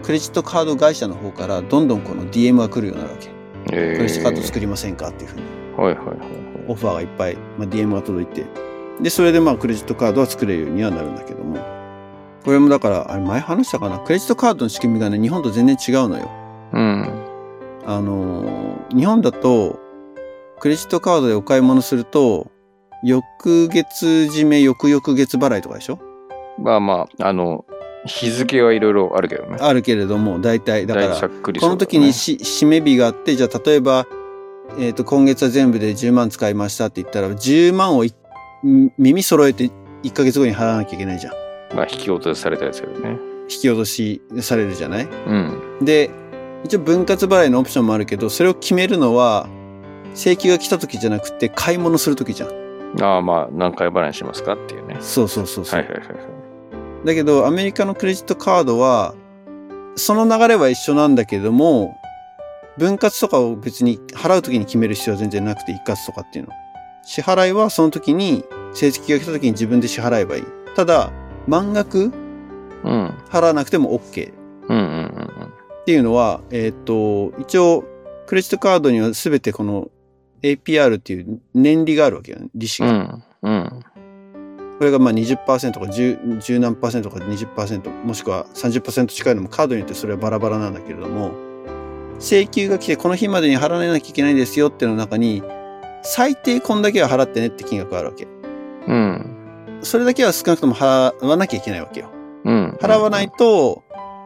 [0.03, 3.34] クレジットカード会社の方からどんどんこの DM が来るようになるわけ。
[3.73, 5.43] えー、クレジットカード作りませんかっていうふうに。
[5.77, 6.17] はいはいはい
[6.67, 8.47] オファーがいっぱい、まあ、DM が届いて。
[9.01, 11.59] で、それでまあクレジットカードは作れるようにはなるんだけども。
[12.45, 13.99] これもだから、あれ前話したかな？
[13.99, 16.31] クレジットカードの仕組みがね、日本と全然違うのよ。
[16.73, 16.81] はい。
[16.81, 17.25] うん。
[17.87, 19.79] あのー日本だと、
[20.61, 22.51] クレジットカードでお買い物すると、
[23.03, 25.99] 翌月締め、翌々月払いとかでしょ？
[26.59, 27.65] まあまあ、あの、
[28.07, 29.57] 日付はいろいろあるけどね。
[29.61, 34.07] あるけれども、大体、だから、この時にし、し締め日があって、じゃあ例えば、
[34.79, 38.15] えっ、と、今月は全部で10万使いましたって言ったら、10万をい
[38.63, 39.71] 耳揃えて
[40.03, 41.33] 1ヶ月後に払わなきゃいけないじゃん。
[41.77, 43.19] まあ、引き落とされたやつけどね。
[43.51, 45.05] 引き落としされるじゃない？
[45.05, 45.79] うん。
[45.83, 46.11] で、
[46.65, 49.49] 一応分割払いのオプションもあるけど、それを決めるのは、
[50.15, 53.03] 請求が来た時じゃなくて、買い物する時じゃん。
[53.03, 54.97] ああ、まあ、何回払いにしますかっていうね。
[55.01, 55.81] そうそうそうそう。
[55.81, 56.17] はいはいはいはい。
[57.05, 59.15] だけど、アメリカのクレジットカードは、
[59.97, 61.97] その流れは一緒なんだけども、
[62.79, 66.53] 分割とかを別に払う時に決める必要は全然なくて、一括とかっていうの。
[67.05, 70.45] 支払いはその時に、成績が来た時に自分で支払えばいい。
[70.75, 71.13] ただ、
[71.47, 72.13] 満額
[72.85, 73.15] うん。
[73.31, 74.33] 払わなくても OK。
[74.69, 77.85] うんうんうんっていうのは、えっ、と、一応、
[78.27, 79.91] クレジットカードには全てこの
[80.43, 82.49] APR っていう年利があるわけよね。
[82.55, 82.93] 利子うが。
[82.93, 83.25] ん。
[83.43, 83.81] うん。
[84.79, 91.33] これがまあ20%とか10、10何パーセントとか20%、もしくは30%近いのもカードによってそれはバラバラなんだけれども、
[92.19, 95.43] 請求が来てこの日までに払わなきゃいけないですよっていうの中に、
[96.03, 98.27] 最低こんだけは払ってねって金額があるわけ。
[98.87, 99.79] うん。
[99.83, 102.11] それだけは少なくとも払わなきゃいけないわけよ。
[102.45, 102.79] うん。
[102.81, 103.85] 払わないと、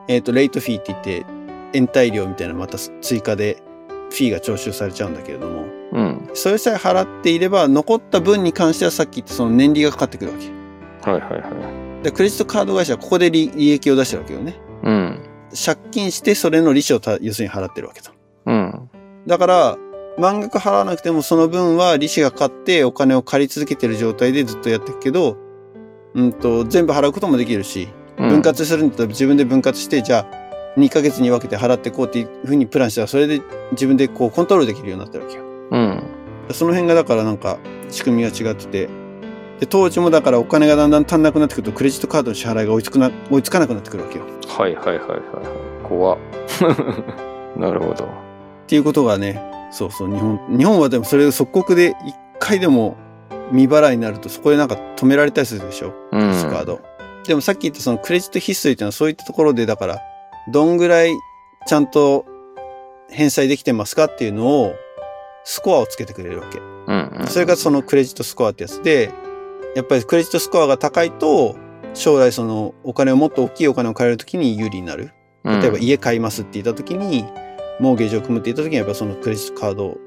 [0.08, 1.26] えっ、と、レイトフィーって言って、
[1.72, 3.62] 延滞料みたいなのまた追加で
[4.10, 6.30] フィーが徴収されちゃうんだけれども、うん。
[6.34, 11.10] それさえ払っていれば、残った分に関してはさっき言ったその年利がかかってくるわけ。
[11.10, 12.04] はいはいはい。
[12.04, 14.56] で、クレジットカード会社はここで利利益を出してるわけよね。
[14.82, 15.22] うん。
[15.64, 18.10] 借金してそれの利子をた要するに払ってるわけと。
[18.46, 18.90] うん。
[19.26, 19.78] だから、
[20.18, 25.36] 満額払わなくてもその分は利子がかかってお金を借り続けてる状態でずっとやってるけど、
[26.14, 30.47] うんと、全部払うこともできるし、分割するんだったら自分で分割して、じゃあ
[30.78, 35.42] 2ヶ月に分けて払ってこうっていうふうにプランしたらそれで自分でこうコントロールできるようになってるわけよ。
[35.70, 36.02] うん。
[36.52, 37.58] その辺がだからなんか
[37.90, 38.88] 仕組みが違ってて、
[39.60, 44.24] で、当時もだからお金がだんだん足んなくなってくるとクレジットカードの支払いが追いつくな、追いつかなくなってくるわけよ。
[44.46, 45.88] はいはいはいはいはい。
[45.88, 46.18] 怖っ
[47.56, 48.04] なるほど。
[48.04, 48.08] っ
[48.66, 52.96] ていうことがね、そうそう、日本、日本はでもそれを即刻で一回でも
[53.50, 56.66] 未払いになるとそこでなんか止められたりするでしょ、うキャッシュカーん。
[56.66, 56.80] ド。
[57.26, 60.00] でもさっき言ったそのクレジットヒストリーっていうのはそういったところでだから、
[60.50, 61.12] どんぐらい
[61.66, 62.24] ちゃんと
[63.10, 64.74] 返済できてますかっていうのを、
[65.44, 66.58] スコアをつけてくれるわけ。
[66.58, 67.26] うん。
[67.28, 69.10] それがそのクレジットスコアってやつで、
[69.74, 71.56] やっぱりクレジットスコアが高いと、
[71.94, 75.12] 将来そのお金をもっと大きいお金を借りるときに有利になる。
[75.44, 77.24] うん、例えば家買いますって言ったときに、
[77.80, 79.98] モーゲージを組むって言ったときにやっぱそのクレジットカード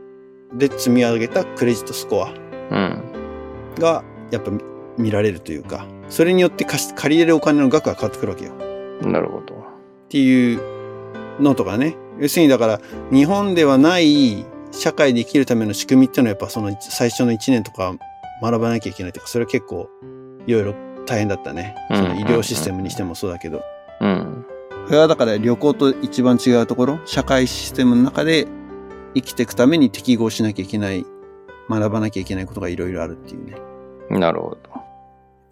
[0.54, 2.34] で積み上げたクレジットスコア
[2.72, 3.02] うん。
[3.80, 4.62] がやっぱ見
[4.98, 8.54] 見られるというか、それによって貸し借りれるお金の額が変わってくるわけよ。
[9.02, 9.61] なるほど。
[10.12, 10.62] っていう
[11.40, 11.96] のとかね。
[12.20, 12.82] 要するにだから
[13.14, 17.96] 日本ではない社会で生きるための仕組みっていうのはやっぱその最初の1年とか
[18.42, 19.90] 学ばなきゃいけないとか、それは結構
[20.46, 21.76] いろいろ大変だったね。
[21.90, 23.64] うんその医療システムにしてもそうだけど。
[24.02, 24.46] うん。
[24.88, 28.48] これはだから旅行と一番違うところ、社会システムの中で
[29.16, 31.06] 生きていくために適合しなきゃいけない、
[31.70, 33.56] 学ばなきゃいけないことがいろいろあるっていうね。
[34.10, 34.58] なるほど。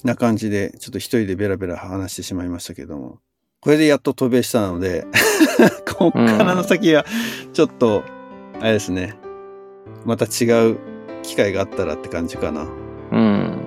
[0.04, 3.20] な感じで、ちょっと一人でベラベラ話してしまいましたけども。
[3.62, 5.06] これでやっと渡米したので、
[5.98, 7.06] こっからの先は、
[7.52, 8.04] ちょっと、
[8.62, 9.18] あれですね。
[10.06, 10.78] また違う
[11.24, 12.66] 機会があったらって感じかな。
[13.12, 13.58] うん。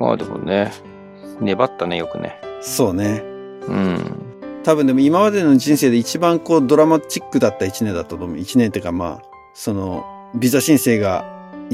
[0.00, 0.72] まあでもね、
[1.40, 2.40] 粘ったね、よくね。
[2.62, 3.22] そうね。
[3.68, 3.98] うん。
[4.64, 8.38] 多分でも今までの人生で一番こうドラマチックだった一年だったと思う。
[8.38, 9.24] 一年っていうかまあ、
[9.54, 11.24] その、ビザ申請が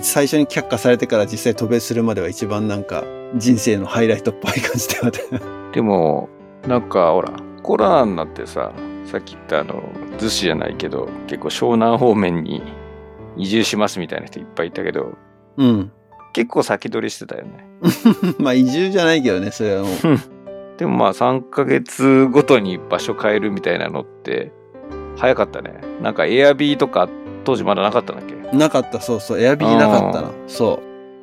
[0.02, 3.04] 最初に却下されてから実際渡米するまでは一番なんか
[3.36, 6.28] 人生のハイライトっぽい感じではあでも
[6.66, 8.72] なんかほらコロナになってさ
[9.04, 9.82] さっき言ったあの
[10.18, 12.62] 逗子じゃないけど結構湘南方面に
[13.36, 15.12] 移住しますみたいな人いっぱいいたけど
[15.56, 15.92] うん。
[16.32, 17.66] 結構先取りしてたよね
[18.38, 19.92] まあ移住じゃないけどね、それはもう。
[20.76, 24.52] でもまあ3ヶ月ごとに場所変えるみたいなのって
[25.16, 27.08] 早かったねなんかエアビーとか
[27.44, 28.56] 当時まだなかったんだっけ？
[28.56, 29.40] なかった、そうそう。
[29.40, 30.30] エアビーなかったな。
[30.46, 30.80] そ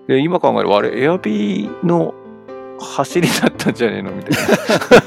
[0.08, 2.14] で今考えればあれエアビーの
[2.80, 4.32] 走りだったんじゃねえのみたい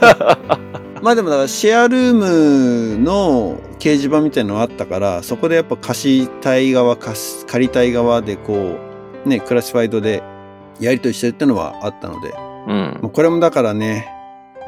[0.00, 0.58] な
[0.98, 1.02] う。
[1.02, 8.76] まあでもだからシェアルームの掲示板みたいなのがあったから、そこでやっぱ貸したい側、貸す借りたい側でこ
[9.24, 10.22] う、ね、クラシファイドで
[10.80, 12.34] やり取りしてるってのはあったので、
[12.68, 12.72] う
[13.06, 14.08] んこれもだからね、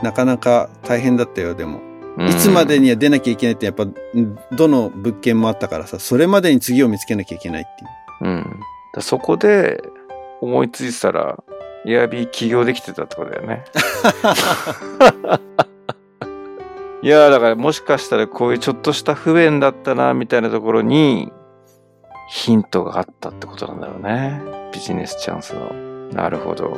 [0.03, 1.81] なかなか大変だったよ、でも。
[1.81, 3.87] うんいつまでには出なきゃいけないってやっぱ、
[4.51, 8.33] どの物件もあったからさ、それまでに次を見つけなきゃいけないっていう。
[8.33, 8.61] うん。
[8.93, 9.81] だそこで
[10.41, 11.39] 思いついてたら、
[11.87, 13.65] エアビー起業できてたってことだよね。
[17.01, 21.33] いやだからもしかしたらこういうちょっとした不便だったなみたいなところに
[22.29, 24.43] ヒントがあったってことなんだろうね。
[24.75, 25.73] ビジネスチャンスの。
[26.13, 26.77] なるほど。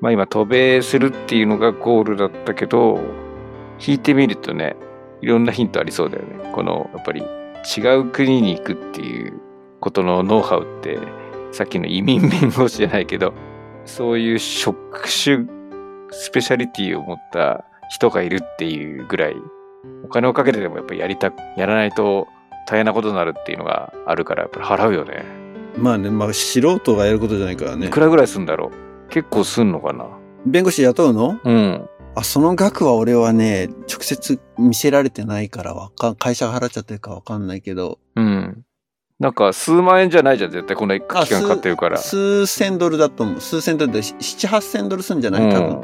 [0.00, 2.98] まあ今渡米するっていうのがゴールだったけど、
[3.78, 4.76] 引いてみるとね、
[5.20, 6.50] いろんなヒントありそうだよね。
[6.52, 9.40] このやっぱり違う国に行くっていう
[9.80, 10.98] ことのノウハウって
[11.52, 13.34] さっきの移民弁護士じゃないけど
[13.84, 15.46] そういう職種
[16.10, 19.36] スペシャリティを持った人がいるっていうぐらい
[20.04, 22.28] お金をかけてでもやっぱりやりたやらないと
[22.66, 25.24] 大変なことになるっていうのがあるからやっぱり払うよね。
[25.76, 28.00] まあね、まあ素人がやることじゃないからねいく。
[28.00, 28.70] らぐらいすんだろ
[29.06, 30.06] う結構すんのかな
[30.46, 31.40] 弁護士雇うの？
[31.42, 31.88] うん。
[32.16, 38.64] あ、その額は俺はね、直接見せられてないからわかん、会社が払っちゃってるかわかんないけど、うん。
[39.20, 41.98] なんか数万円じゃないじゃん絶対こんな期間買ってるから。
[41.98, 43.40] 数千ドルだと思う。
[43.40, 45.52] 数千ドルで、七八千ドルするんじゃない？
[45.52, 45.80] 多分。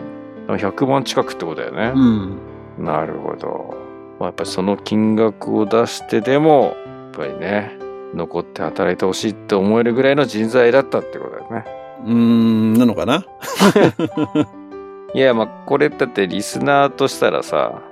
[0.49, 1.93] うん、100万近くってことだよね。
[1.95, 2.39] うん。
[2.79, 3.75] なるほど。
[4.19, 7.77] まあ、やっぱりその金額を出してでも、やっぱりね、
[8.15, 11.65] 残って働いてほしいって思えるぐらいの人材だったってことだよね。
[12.07, 13.27] うーん、なのかな？
[15.13, 17.83] いや、まあ、これだってリスナーとしたらさ、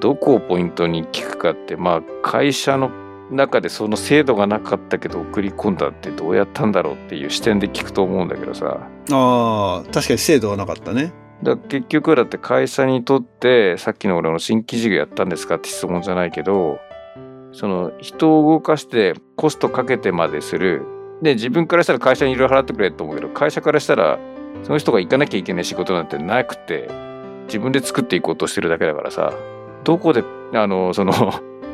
[0.00, 2.90] どこをポイントに聞くかって、まあ、会社の
[3.32, 8.88] 中でその制度がなかったけど送り込んだってどうやったんだろうっていう視点で聞くと思うんだけどさ。
[9.10, 11.12] ああ、確かに制度はなかったね。
[11.42, 16.78] だ結局だって会社にとってさっきの俺の新規事業やったんですかって質問じゃないけど
[17.52, 20.82] その人を動かしてコストかけてまでする
[21.20, 24.18] で自分からしたら会社にいろいろ払ってくれと思うけど会社からしたら
[24.62, 26.88] その人が行かなきゃいけない仕事なんてなくて
[27.46, 29.32] 自分で作っていこうとしてるだけだからさ
[29.84, 30.22] どこで
[30.54, 31.12] あのその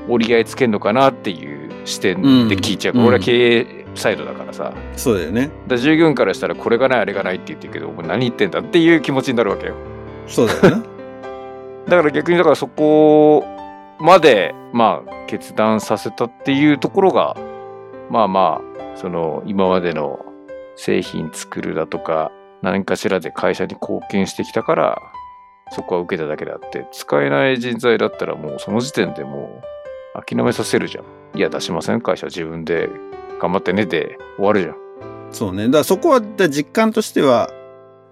[0.08, 5.42] 折り合いつけんのかなっていう視点で聞いちゃう、うん俺は経営サイドだからさ、そうだよね。
[5.42, 9.74] だから従業員からしたらこれがないあれがないって言ってるけどお前何言ってんだっていう気持ちになるわけよ
[10.26, 10.82] そうだよね。
[11.88, 13.44] だから逆にだからそこ
[13.98, 17.36] までまあ決断させたっていうところが
[18.10, 20.24] まあまあその今までの
[20.76, 22.30] 製品作るだとか
[22.62, 25.02] 何かしらで会社に貢献してきたから
[25.70, 29.77] そこは受けただけであって使えない人材だったらもうその時点でもう
[30.14, 31.04] 諦めさせるじゃん。
[31.38, 32.88] いや出しません会社自分で
[33.40, 34.88] 頑張ってねで終わるじゃん。
[35.30, 35.66] そうね。
[35.66, 37.50] だからそこは、実感としては、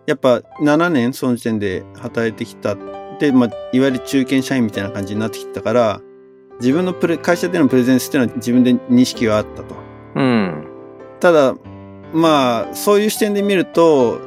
[0.07, 2.77] やっぱ7年その時点で働いてきた。
[3.19, 6.01] で、まあ、いわゆる中堅社員みたいな感じになってきたから、
[6.61, 9.75] 自分のプレ、会社でのプレゼンスっていうのは自分で認識があったと。
[10.15, 10.67] うん。
[11.21, 11.55] ただ、
[12.13, 14.21] まあ、そういう視点で見ると、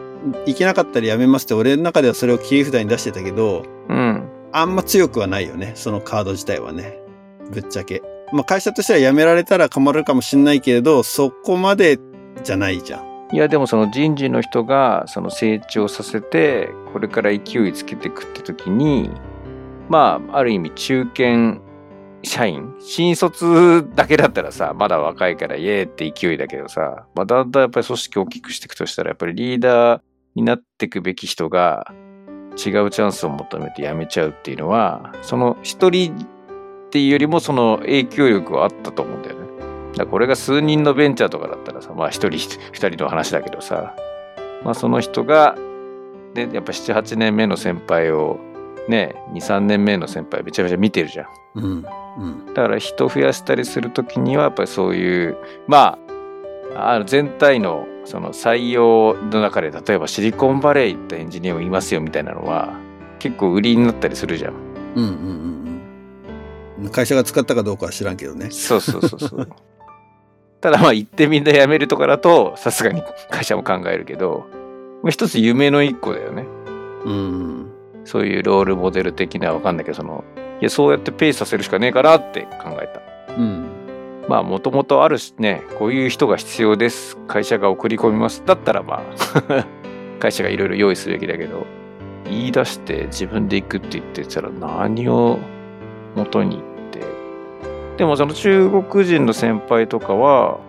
[0.46, 4.24] いけなかったらやめますって、俺の中ではそれを切り札に出してたけど、うん。
[4.52, 5.74] あんま強くはないよね。
[5.76, 7.00] そのカード自体はね。
[7.52, 8.02] ぶっちゃけ。
[8.32, 12.00] まあ会社としては辞められたら困るかもしんないけれど、そこまで
[12.44, 13.10] じゃないじゃん。
[13.32, 19.12] いやでもその人事の人がその成長させてこれから勢いつけていくって時に
[19.88, 21.60] まあある意味中堅
[22.24, 30.02] 社員新卒だけだったらさまだ若いからイエーって勢いだけどさ、まあ、だんだんやっぱり組織を大きくしていくとしたらやっぱりリーダー
[30.36, 36.28] になっていくべき人が違うチャンスを求めて辞めちゃうっていうのはその一人
[36.90, 39.48] っていうよりもその影響力はあったと思うんだよね。
[39.96, 42.40] だこれが数人のベンチャーとかだったらさまあ一人
[42.72, 43.96] 二人の話だけどさ
[44.64, 45.56] まあその人が
[46.34, 48.40] でやっぱ78年目の先輩を
[48.88, 51.28] ね23年目の先輩めちゃめちゃ見てるじゃん。
[51.56, 51.86] うん。
[52.18, 52.46] うん。
[52.48, 55.38] だから人増やしたりする時にはやっぱりそういう
[55.68, 56.00] ま
[56.76, 62.74] ああの全体のその採用の中で例えばシリコンバレー行ったエンジニアもいますよみたいなのは
[63.20, 64.54] 結構売りになったりするじゃん
[64.96, 65.59] うんうんうん。
[66.92, 68.50] 会社が使ったかどうかは知らんけどね。
[68.52, 69.50] そうそうそうそう。
[70.62, 74.46] ただまあ行ってみんな辞めるとかだとさすがに会社も考えるけど
[75.08, 76.46] 一つ夢の一個だよね
[77.06, 77.72] うん。
[78.04, 80.26] そういうロールモデル的なわかんないけどその
[80.60, 82.88] いやそうやってペイさせるしかねえかなって考え
[83.28, 83.68] たうん。
[84.28, 89.02] まあもともとあるしねこういう人が必要です会社が送り込みますだったらま
[89.50, 89.66] あ
[90.20, 91.66] 会社がいろいろ用意すべきだけど
[92.26, 95.40] 言い出して自分で行くって言ってたら何を
[96.16, 96.62] 元に
[98.00, 100.60] でもその中国人の先輩とかは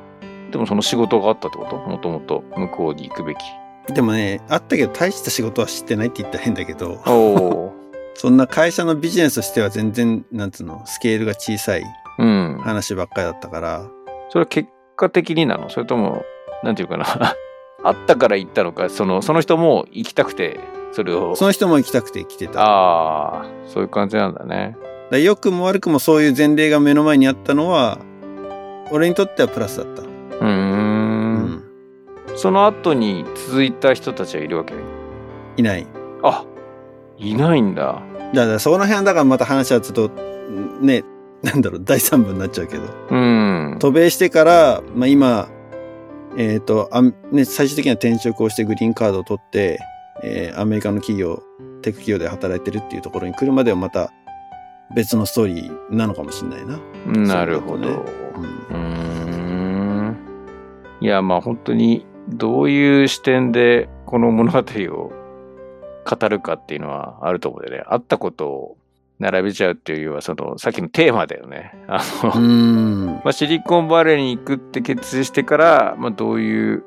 [0.51, 1.77] でもその仕事があったってこと？
[1.77, 3.39] もともと向こうに行くべき。
[3.95, 7.01] でもね、あったけど大した仕事は知ってないって言ったら変だけど、
[8.15, 11.85] そんな会社のビジネスとしては全然、なんつうの、スケールが小さい
[12.19, 12.61] うん。
[12.63, 13.87] 話ばっかりだったから、
[14.29, 15.71] それは結果的になの？
[15.71, 16.25] それとも
[16.65, 17.07] なんていうかな？
[17.85, 18.89] あったから行ったのか？
[18.91, 20.59] そのその人も行きたくて
[20.93, 21.37] それを。
[21.37, 22.61] その人も行きたくて来てた。
[22.61, 24.77] ああそういう感じなんだね
[25.11, 27.99] だ良くも悪くもそういう前例が目の前にあったのは、
[28.91, 30.03] 俺にとってはプラスだった。
[30.03, 31.65] うーん
[32.37, 34.75] その後に続いた人たちはいるわけ？
[35.57, 35.87] いない。
[36.23, 36.45] あ
[37.19, 38.03] いないんだ
[38.33, 40.09] だからその辺だからまた話はちょっと、
[40.81, 41.05] ね、
[41.43, 42.83] なんだろう、第三部になっちゃうけど。
[43.11, 45.49] うん渡米してから、まあ今、
[46.37, 49.81] えっ、と、あんね、最終的には転職をしてグリーンカードを取って、
[50.23, 51.43] えーアメリカの企業、
[51.83, 54.13] テック企業で働いてるっていうところに来るまではまた
[54.95, 56.79] 別のストーリーなのかもしれないな。
[57.37, 57.89] なるほど。
[57.89, 58.05] そう
[58.71, 60.17] ううん。
[61.01, 65.13] いやまあ本当にどういう視点でこの物語を
[66.05, 67.85] 語るかっていうのはあると思うんでね。
[67.87, 68.77] あったことを
[69.19, 71.75] 並べちゃうっていうよりはそのさっきのテーマだよね。
[71.87, 73.21] あの。
[73.25, 76.83] まあ、シリコンバレーに行くって決意してから、まあ、どういう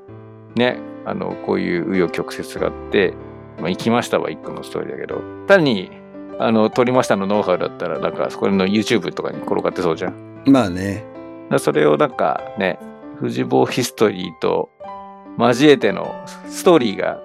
[0.55, 3.13] ねあのこういう紆余曲折があって、
[3.59, 6.02] まあ、行きましたは一個のストーリーだけど単に
[6.39, 10.43] あの取りましたのノウハウだったらなんかそこの YouTube とかに転がってそうじゃん。
[10.45, 11.05] まあね。
[11.59, 12.79] それをなんかね
[13.19, 14.69] 藤坊ヒストリーと
[15.37, 16.13] 交えての
[16.47, 17.21] ストーリーが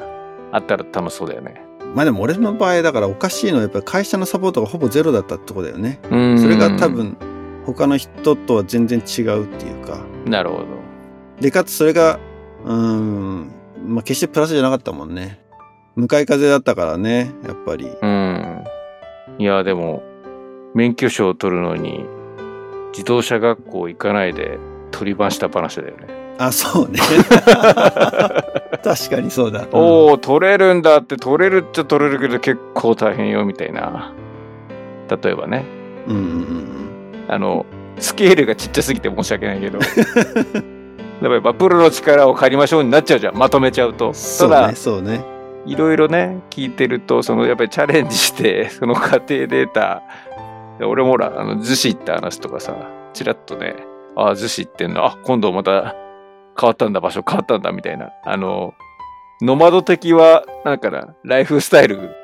[0.53, 1.63] あったら楽しそうだよね。
[1.95, 6.01] まあでも俺の場合だからおかしいのはやっぱり会社のサポートがほぼゼロだったってとこだよね。
[6.11, 7.17] うんそれが多分
[7.65, 10.05] 他の人とは全然違うっていうか。
[10.25, 10.65] なるほど。
[11.41, 12.19] で、かつそれが、
[12.65, 13.53] うーん、
[13.87, 15.41] まあ決してプラスじゃなかったもんね。
[15.95, 17.87] 向かい風だったからね、やっぱり。
[17.87, 18.65] うん。
[19.39, 20.03] いや、でも、
[20.75, 22.05] 免許証を取るのに、
[22.93, 24.59] 自動車学校行かないで
[24.91, 26.07] 取り番した話だよね。
[26.39, 27.01] あ、そうね。
[28.83, 29.67] 確かにそうだ。
[29.73, 34.13] おお、取れるんだって、取れるっちゃ取れるけど結構大変よ、みたいな。
[35.23, 35.65] 例えばね、
[36.07, 36.79] うんうんうん
[37.29, 37.67] あの、
[37.99, 39.79] スケールがちっちゃすぎて申し訳ないけど。
[41.21, 44.09] やっぱプロの力を借りましょうになっちゃうじゃん、まとめちゃうと。
[44.09, 44.15] うん。
[44.15, 45.38] そうね、、そうね。
[45.69, 50.03] いろいろね、聞いてると、そのやっぱりチャレンジして、 その過程データ、
[50.81, 52.75] 俺もほら、あの、逗子行った話とかさ、
[53.13, 53.77] ちらっとね、
[54.17, 55.95] ああ、逗子行ってんの、あ、今度また
[56.59, 58.11] 変わったんだ、場所変わったんだ、みたいな。
[58.25, 58.75] あの、
[59.43, 62.15] ノマド的は、なんかな、ライフスタイル、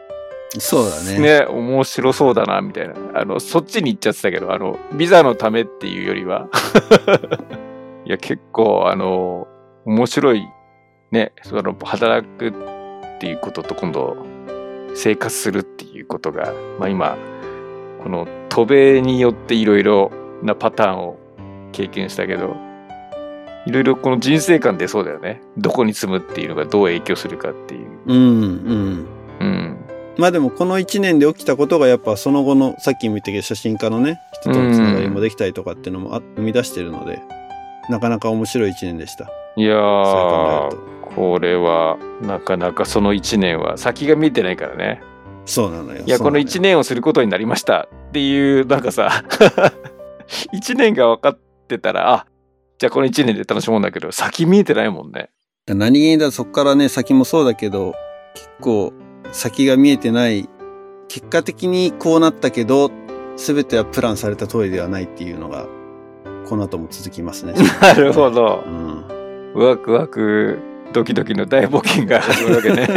[0.59, 1.19] そうだね。
[1.19, 2.95] ね、面白そうだな、みたいな。
[3.15, 6.49] あの、そっちに行っちゃってたけど、あの、ビザのためっていうよりは、
[8.07, 9.49] いや、結構、あの、
[9.85, 10.47] 面白い、
[11.11, 12.53] ね、その、働く
[13.25, 14.19] っていうことと、今度、
[14.95, 17.17] 生活するっていうことが、まあ今、
[18.03, 20.13] この渡米によっていろいろ
[20.43, 21.19] なパターンを
[21.73, 22.55] 経験したけど、
[23.65, 25.41] いろいろこの人生観でそうだよね。
[25.57, 27.89] どこに住むっていうのがどう影響するかっていう。
[28.05, 29.07] うんうん。
[29.41, 29.77] うん。
[30.19, 37.23] まあでもこの1年で起きたことがやっぱその後のさっきも言ったけど写真家のね人とのつながりもできたりとかっていうのもあ生み出してるので
[37.89, 39.31] なかなか面白い1年でした。
[39.57, 40.94] いやー。
[41.15, 45.03] これはなかなかその1年は先が見えてないからね。
[45.47, 46.03] そうなのよ。
[46.05, 46.45] いやこのそうなのよ。
[46.45, 49.25] 1年をすることになりましたっていうなんかさ
[50.55, 51.39] 1年が分かっ
[51.69, 52.27] てたらあ
[52.79, 55.31] じゃあこの1年で楽しもうんだけど先見えてないもんね。
[55.67, 57.95] 何気にだそこからね先もそうだけど
[58.35, 58.93] 結構
[59.33, 60.49] 先が見えてない
[61.09, 62.91] 結果的にこうなったけど
[63.37, 65.67] 全てはプランされた通りではないっていうのが
[66.47, 67.55] この後も続きますね。
[67.81, 68.63] なるほど。
[68.67, 69.05] うん、
[69.55, 70.59] ワクワク
[70.95, 72.89] ドキドキの大冒険が 始まるわけね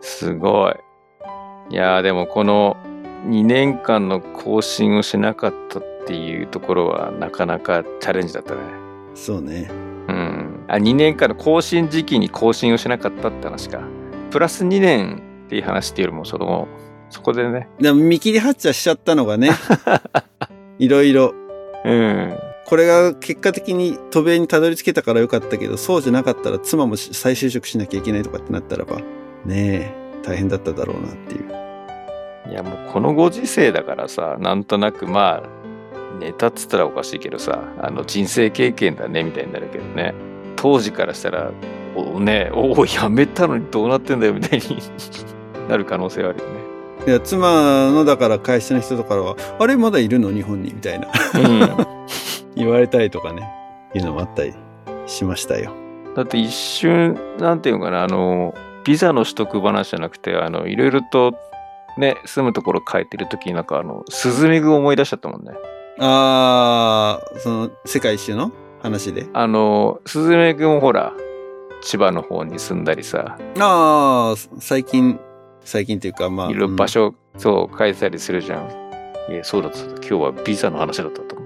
[0.00, 0.74] すごい
[1.70, 2.76] いやーでもこの
[3.26, 8.60] 2年間の更新をしなかったっていうところはなかなかチャレンジだったね
[9.14, 9.70] そうね。
[10.08, 10.64] うん。
[10.68, 13.80] あ、2年間の更新時期に更新をしなかったって話か。
[14.30, 16.68] プラス2年っていう話っていうよりも、その、
[17.10, 17.68] そこでね。
[17.80, 19.50] でも見切り発車しちゃったのがね
[20.78, 21.34] いろいろ
[21.84, 22.38] うん。
[22.70, 28.98] これが結果的に渡米にたどり着けたからよかったけど、そうじゃなかったら妻も再就職しなきゃいけないとかってなったらば、
[29.44, 31.50] ねえ、大変だっただろうなっていう。
[32.48, 40.14] いや、もうこのご時世だからさ、なんとなくまあ、ネタっつったらおかしいけどさ、あの人生経験だねみたいになるけどね。
[40.54, 41.50] 当時からしたら、
[41.96, 44.78] おね、おお、やめたのにどうなってんだよみたいに
[45.68, 46.60] なる可能性はあるよね。
[47.08, 50.30] いや、妻のだから会社の人とかは、あれまだいるの？
[50.30, 50.72] 日本に？
[50.72, 52.00] みたいなうん。
[52.60, 53.48] 言われたりとかね、
[53.94, 54.54] いうのもあったり
[55.06, 55.72] しましたよ。
[56.14, 58.54] だって一瞬、なんていうのかな、あの、
[58.84, 61.34] ビザの取得話じゃなくて、あの、いろいろと、
[61.98, 65.52] ね、住むところ変えてる時になんかあの、スズメグ思い出しちゃったもんね。
[65.98, 69.26] あー、その世界一周の話で？
[69.34, 71.12] あの、スズメグもほら、
[71.82, 75.18] 千葉の方に住んだりさ、あー、最近、
[75.62, 76.50] 最近っていうかまあ。
[76.50, 78.68] いろいろ場所、そう、変えたりするじゃん。
[79.30, 79.78] いや、そうだった。
[79.78, 81.39] 今日はビザの話だったと。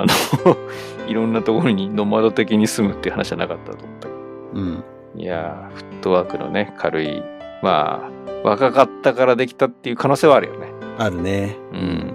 [0.00, 0.56] あの、
[1.08, 4.14] いろんなところにノマド的に住むっていう話じゃなかったと思ったけ
[4.54, 4.60] うん。
[4.60, 4.84] うん。
[5.16, 5.22] ど。
[5.22, 7.22] いやー、フットワークのね、軽い、
[7.62, 10.68] まあ、若かったからできたっていう可能性はあるよね。
[10.98, 11.56] あるね。
[11.72, 12.14] うん。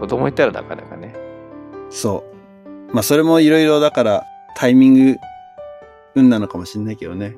[0.00, 1.14] 子供いたらなかなかね。
[1.90, 2.94] そう。
[2.94, 4.24] まあそれもいろいろだから
[4.56, 5.16] タイミング
[6.14, 7.34] 運なのかもしれないけどね。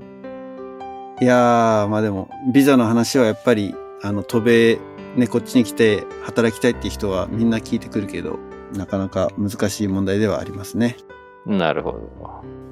[1.20, 4.78] いやー、まあでも、ビザの話はやっぱり、あの、渡米、
[5.16, 8.38] ね、こっちに来て働きたいって人はみんな聞いてくるけど、
[8.74, 10.96] なかなか難しい問題ではありますね。
[11.46, 11.98] なるほ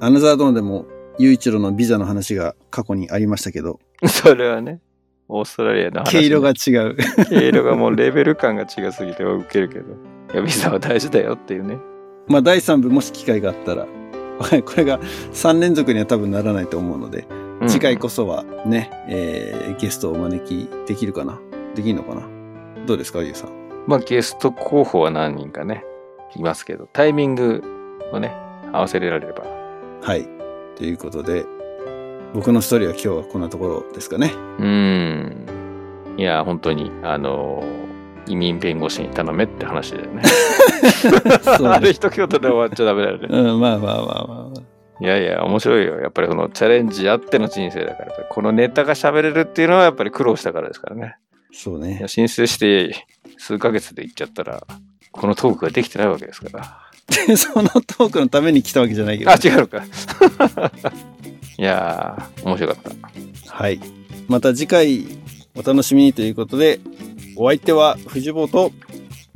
[0.00, 0.86] アナザードーンでも、
[1.18, 4.08] 雄一郎のビザの話が過去にありましたけど、ど。
[4.08, 4.80] それはね、
[5.28, 6.96] オーストラリアの話、毛色が違う。
[7.30, 9.94] 毛色がもうレベル感が違すぎて受けるけど。
[10.34, 11.78] いや、ビザは大事だよっていうね。
[12.28, 13.86] まあ第3部もし機会があったら、
[14.38, 15.00] これが
[15.32, 17.26] 3連続には多分ならないと思うので、
[17.60, 21.38] うん次回こそはね、えーゲストをお招きできるかな？
[21.74, 22.28] できるのかな？
[22.86, 23.65] どうですか、ゆうさん？
[23.86, 25.84] まあゲスト候補は何人かね、
[26.34, 27.62] いますけど、タイミング
[28.12, 28.32] をね、
[28.72, 29.44] 合わせられれば。
[30.02, 30.26] はい。
[30.76, 31.44] ということで、
[32.34, 34.32] 僕のストーリーは今日はこんなところですかね。
[34.58, 35.46] うーん。
[36.18, 37.64] いや、本当に、あの
[38.26, 40.22] 移民弁護士に頼めって話だよね。
[41.46, 41.92] あれね。
[41.92, 43.28] 一言で終わっちゃダメだよね。
[43.30, 44.60] うん、まあまあまあまあ。
[44.98, 46.00] いやいや、面白いよ。
[46.00, 51.16] やっぱりそのチャレンジあっての人生だから、このネタが喋れるっていうのはやっぱり苦労したからですからね。
[51.52, 52.08] いそうねや。
[52.08, 52.94] 申請して
[53.46, 54.66] 数ヶ月で行っちゃったら、
[55.12, 56.80] このトークができてないわけですから。
[57.28, 59.30] で、 そのトークのために来たわけじゃないけど。
[59.30, 59.84] あ、違うのか。
[61.56, 62.92] いやー、面白かっ
[63.46, 63.52] た。
[63.54, 63.80] はい。
[64.26, 65.04] また次回
[65.54, 66.80] お楽しみにということで、
[67.36, 68.72] お相手は藤坊と、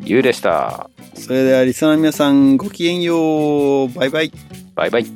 [0.01, 0.91] ゆうでした。
[1.15, 3.89] それではリスナーの皆さんごきげんよう。
[3.91, 4.33] バイバイ。
[4.75, 5.07] バイバイ。